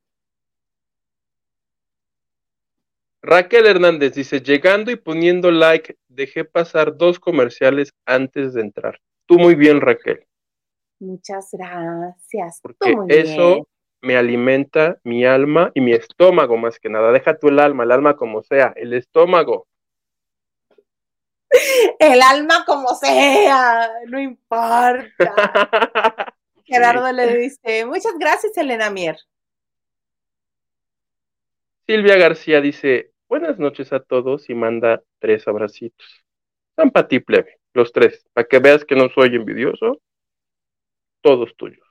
[3.23, 8.99] Raquel Hernández dice, llegando y poniendo like, dejé pasar dos comerciales antes de entrar.
[9.27, 10.25] Tú muy bien, Raquel,
[10.99, 12.61] Muchas gracias.
[12.61, 13.65] Tú porque muy eso bien.
[14.01, 17.11] me alimenta mi alma y mi estómago más que nada.
[17.11, 19.67] Deja tú el alma, el alma como sea, el estómago.
[21.99, 25.05] El alma como sea, no importa.
[26.63, 29.17] Gerardo le dice, muchas gracias, Elena Mier.
[31.85, 36.05] Silvia García dice, buenas noches a todos y manda tres abracitos.
[36.75, 40.01] San para ti, plebe, los tres, para que veas que no soy envidioso.
[41.21, 41.87] Todos tuyos.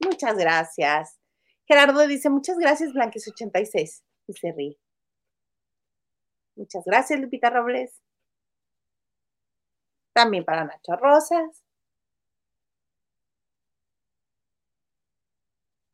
[0.00, 1.20] Muchas gracias.
[1.66, 4.02] Gerardo dice, muchas gracias, Blanquis86.
[4.28, 4.78] Y se ríe.
[6.56, 8.00] Muchas gracias, Lupita Robles.
[10.14, 11.62] También para Nacho Rosas.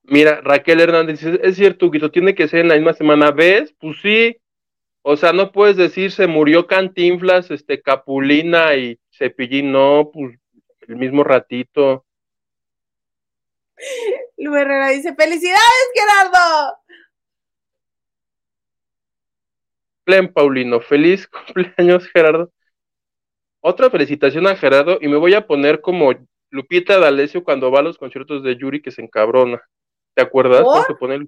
[0.04, 3.32] Mira, Raquel Hernández dice, es cierto, Guito, tiene que ser en la misma semana.
[3.32, 3.74] ¿Ves?
[3.80, 4.36] Pues sí.
[5.02, 10.38] O sea, no puedes decir se murió Cantinflas, este, Capulina y Cepillín, no, pues
[10.88, 12.04] el mismo ratito.
[14.36, 16.78] Lu Herrera dice, felicidades, Gerardo.
[20.04, 22.50] Plen Paulino, feliz cumpleaños, Gerardo.
[23.60, 26.14] Otra felicitación a Gerardo y me voy a poner como
[26.50, 29.60] Lupita D'Alessio cuando va a los conciertos de Yuri que se encabrona.
[30.14, 30.62] ¿Te acuerdas?
[30.62, 30.72] ¿Por?
[30.72, 31.26] Cuando se pone.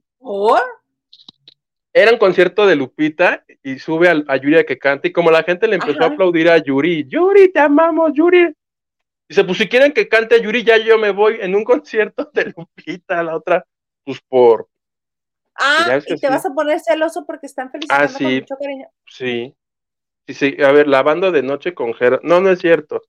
[1.92, 5.30] Era un concierto de Lupita y sube a, a Yuri a que cante y como
[5.30, 6.04] la gente le empezó Ajá.
[6.04, 8.54] a aplaudir a Yuri, Yuri, te amamos, Yuri.
[9.28, 12.30] Dice, pues si quieren que cante a Yuri, ya yo me voy en un concierto
[12.32, 13.64] de Lupita, la otra,
[14.04, 14.68] pues por,
[15.54, 16.32] Ah, que y te sí.
[16.32, 18.24] vas a poner celoso porque están felicitando Ah, sí.
[18.24, 18.86] con mucho cariño.
[19.06, 19.54] sí.
[20.26, 22.20] Sí, sí, a ver, la banda de noche con Gerardo.
[22.22, 23.02] No, no es cierto.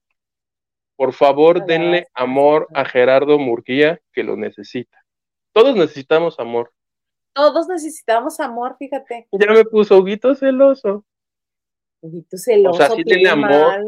[0.96, 4.98] Por favor, denle amor a Gerardo Murguía, que lo necesita.
[5.52, 6.72] Todos necesitamos amor.
[7.32, 9.28] Todos necesitamos amor, fíjate.
[9.32, 11.04] Ya me puso Huguito celoso.
[12.00, 12.74] Huguito celoso.
[12.74, 13.78] O sea, sí tiene amor.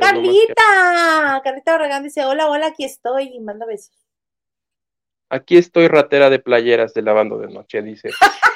[0.00, 3.94] Carlita, Carlita Barragán dice, hola, hola, aquí estoy y manda besos.
[5.30, 8.10] Aquí estoy ratera de playeras de lavando de noche, dice.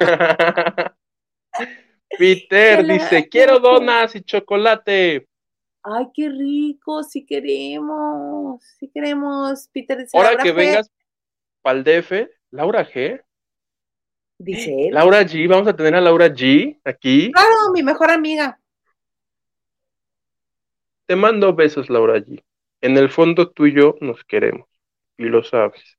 [2.18, 5.28] Peter dice, quiero donas y chocolate.
[5.82, 9.68] Ay, qué rico, si queremos, si queremos.
[9.72, 10.90] Peter dice, Ahora que vengas
[11.62, 13.22] para el DF, Laura G.
[14.38, 14.94] Dice él.
[14.94, 17.32] Laura G, vamos a tener a Laura G aquí.
[17.32, 18.60] Claro, mi mejor amiga.
[21.06, 22.42] Te mando besos, Laura G.
[22.82, 24.68] En el fondo tú y yo nos queremos.
[25.16, 25.98] Y lo sabes.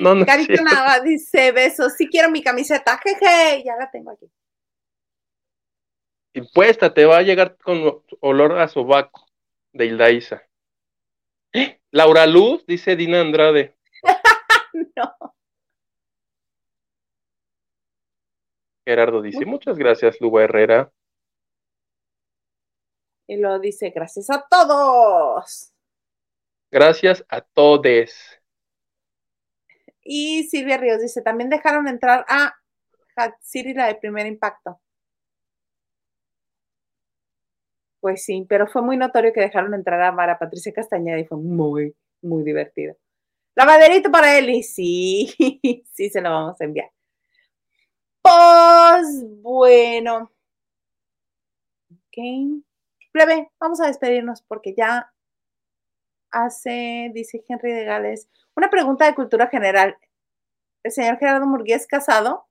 [0.00, 1.94] No, no Nava dice besos.
[1.96, 2.98] Sí quiero mi camiseta.
[2.98, 4.30] Jeje, ya la tengo aquí.
[6.34, 9.26] Y puesta, te va a llegar con olor a sobaco
[9.72, 10.42] de Hildaísa.
[11.52, 11.80] ¿Eh?
[11.90, 13.76] Laura Luz, dice Dina Andrade.
[14.96, 15.34] no.
[18.84, 20.92] Gerardo dice, muchas gracias, Luba Herrera.
[23.28, 25.72] Y lo dice, gracias a todos.
[26.70, 28.40] Gracias a todes.
[30.02, 32.54] Y Silvia Ríos dice, también dejaron entrar a
[33.14, 34.81] Hatsiri la de primer impacto.
[38.02, 41.38] Pues sí, pero fue muy notorio que dejaron entrar a Mara Patricia Castañeda y fue
[41.38, 42.96] muy, muy divertido.
[43.54, 45.32] Lavaderito para Eli, sí,
[45.92, 46.90] sí se lo vamos a enviar.
[48.20, 50.32] Pues bueno.
[51.90, 52.64] Ok.
[53.12, 55.12] Plebe, vamos a despedirnos porque ya
[56.32, 59.96] hace, dice Henry de Gales, una pregunta de cultura general.
[60.82, 62.46] ¿El señor Gerardo Murguía casado?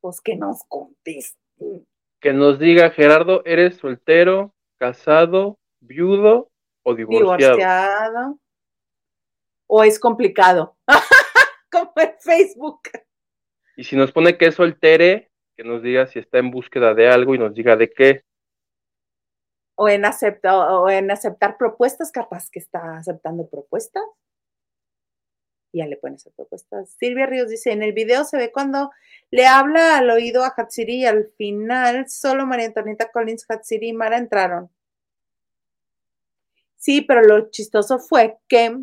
[0.00, 1.38] Pues que nos conteste.
[2.22, 6.52] Que nos diga, Gerardo, ¿eres soltero, casado, viudo
[6.84, 7.56] o divorciado?
[7.56, 8.38] Divorciado.
[9.66, 10.76] O es complicado,
[11.72, 12.82] como en Facebook.
[13.76, 17.08] Y si nos pone que es soltere, que nos diga si está en búsqueda de
[17.08, 18.24] algo y nos diga de qué.
[19.74, 24.04] O en, aceptar, o en aceptar propuestas, capaz que está aceptando propuestas.
[25.72, 26.90] Ya le pueden hacer propuestas.
[26.98, 28.90] Silvia Ríos dice, en el video se ve cuando
[29.30, 33.92] le habla al oído a Hatsiri y al final solo María Antonieta Collins, Hatsiri y
[33.92, 34.70] Mara entraron.
[36.76, 38.76] Sí, pero lo chistoso fue que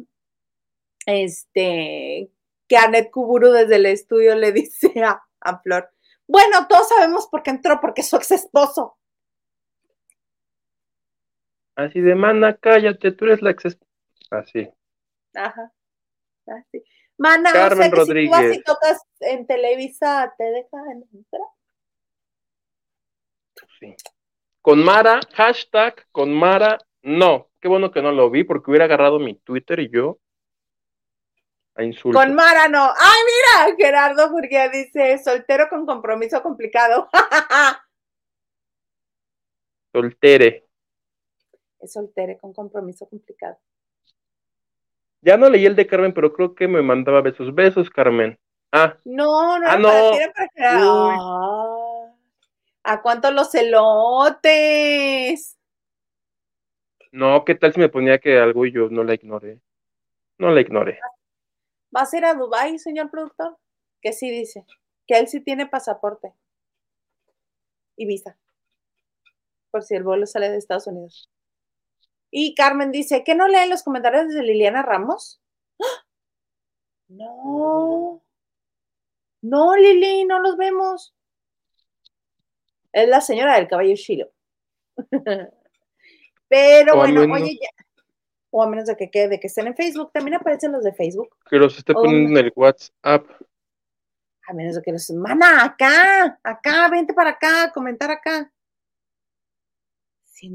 [1.06, 2.32] este
[2.68, 5.92] que Anet Kuburu desde el estudio le dice a, a Flor,
[6.30, 8.98] bueno, todos sabemos por qué entró, porque es su ex esposo.
[11.76, 13.92] Así de, mana, cállate, tú eres la ex esposa.
[14.30, 14.70] Así.
[15.34, 15.74] Ajá.
[16.50, 16.84] Así.
[17.18, 21.42] Mana, Carmen o sea que si tú vas y tocas en Televisa, ¿te dejan entrar?
[23.80, 23.96] Sí.
[24.62, 27.50] Con Mara, hashtag con Mara, no.
[27.60, 30.20] Qué bueno que no lo vi porque hubiera agarrado mi Twitter y yo
[32.12, 32.84] con Mara no.
[32.84, 37.08] Ay, mira, Gerardo porque dice, soltero con compromiso complicado.
[39.94, 40.68] Soltere.
[41.80, 43.58] Es soltere con compromiso complicado.
[45.22, 47.54] Ya no leí el de Carmen, pero creo que me mandaba besos.
[47.54, 48.40] Besos, Carmen.
[48.72, 48.98] Ah.
[49.04, 50.12] No, no, ah, no.
[52.84, 55.58] ¿A cuánto los celotes?
[57.12, 59.60] No, ¿qué tal si me ponía que algo y yo no la ignoré?
[60.38, 61.00] No la ignoré.
[61.96, 63.58] ¿Va a ir a Dubái, señor productor?
[64.02, 64.66] Que sí dice,
[65.08, 66.32] que él sí tiene pasaporte
[67.98, 68.38] y visa,
[69.72, 71.30] por si el vuelo sale de Estados Unidos.
[72.32, 75.42] Y Carmen dice, ¿qué no leen los comentarios de Liliana Ramos?
[75.82, 76.06] ¡Ah!
[77.10, 78.22] No.
[79.42, 81.16] No, Lili, no los vemos.
[82.92, 84.32] Es la señora del caballo Shilo.
[86.48, 87.70] Pero bueno, oye, ya,
[88.52, 91.36] o a menos de que quede, que estén en Facebook, también aparecen los de Facebook.
[91.50, 93.26] Que los esté poniendo en el WhatsApp.
[94.48, 98.52] A menos de que los, mana, acá, acá, vente para acá, comentar acá.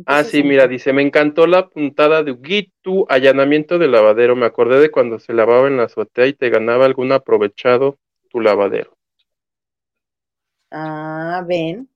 [0.07, 4.37] Ah, sí, mira, dice, me encantó la puntada de tu allanamiento de lavadero.
[4.37, 7.99] Me acordé de cuando se lavaba en la azotea y te ganaba algún aprovechado
[8.31, 8.97] tu lavadero.
[10.71, 11.89] Ah, ven,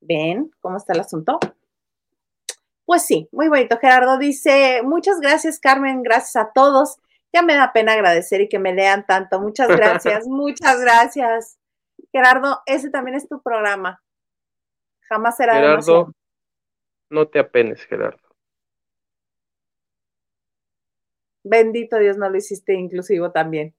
[0.00, 1.40] ven, ¿cómo está el asunto?
[2.84, 3.78] Pues sí, muy bonito.
[3.78, 6.98] Gerardo dice, muchas gracias Carmen, gracias a todos.
[7.32, 9.40] Ya me da pena agradecer y que me lean tanto.
[9.40, 11.58] Muchas gracias, muchas gracias.
[12.12, 14.02] Gerardo, ese también es tu programa.
[15.08, 16.12] Jamás será Gerardo,
[17.12, 18.18] no te apenes, Gerardo.
[21.44, 23.74] Bendito Dios, no lo hiciste inclusivo también.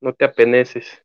[0.00, 1.04] No te apeneces.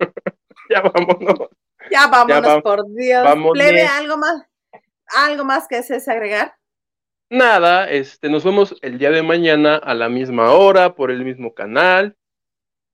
[0.70, 1.48] ya vámonos.
[1.90, 3.26] Ya vámonos, por Dios.
[3.52, 4.46] Plebe, ¿algo más?
[5.06, 6.54] ¿Algo más que desees agregar?
[7.30, 11.54] nada, este, nos vemos el día de mañana a la misma hora, por el mismo
[11.54, 12.16] canal.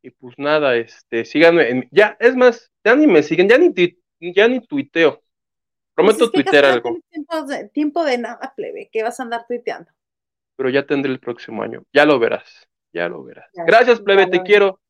[0.03, 1.71] Y pues nada, este, síganme.
[1.71, 3.73] En, ya, es más, ya ni me siguen, ya ni,
[4.21, 5.23] ya ni tuiteo.
[5.95, 6.99] Prometo pues tuitear algo.
[7.11, 9.91] Tiempo de, tiempo de nada, plebe, que vas a andar tuiteando.
[10.57, 11.85] Pero ya tendré el próximo año.
[11.93, 13.49] Ya lo verás, ya lo verás.
[13.55, 14.81] Gracias, plebe, te quiero.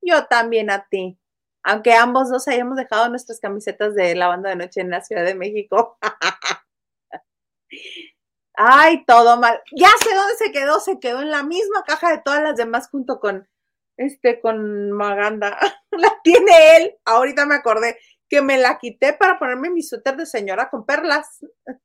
[0.00, 1.18] Yo también a ti.
[1.62, 5.24] Aunque ambos dos hayamos dejado nuestras camisetas de la banda de noche en la Ciudad
[5.24, 5.98] de México.
[8.54, 9.60] Ay, todo mal.
[9.76, 12.88] Ya sé dónde se quedó, se quedó en la misma caja de todas las demás
[12.88, 13.46] junto con
[13.98, 15.58] este, con Maganda.
[15.90, 16.96] la tiene él.
[17.04, 17.98] Ahorita me acordé
[18.28, 21.44] que me la quité para ponerme mi suéter de señora con perlas.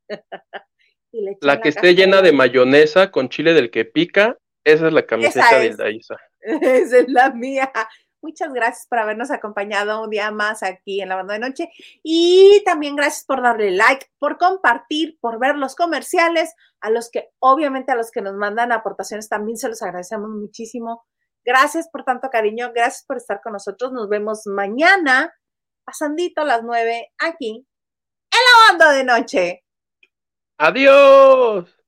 [1.42, 5.60] la que esté llena de mayonesa con chile del que pica, esa es la camiseta
[5.60, 6.16] de Daisa.
[6.42, 7.72] Esa es la mía.
[8.22, 11.70] Muchas gracias por habernos acompañado un día más aquí en la banda de noche.
[12.02, 16.54] Y también gracias por darle like, por compartir, por ver los comerciales.
[16.80, 21.06] A los que, obviamente, a los que nos mandan aportaciones también se los agradecemos muchísimo.
[21.46, 23.92] Gracias por tanto cariño, gracias por estar con nosotros.
[23.92, 25.34] Nos vemos mañana,
[25.84, 27.66] pasandito las nueve, aquí
[28.34, 29.64] en la banda de noche.
[30.58, 31.83] Adiós.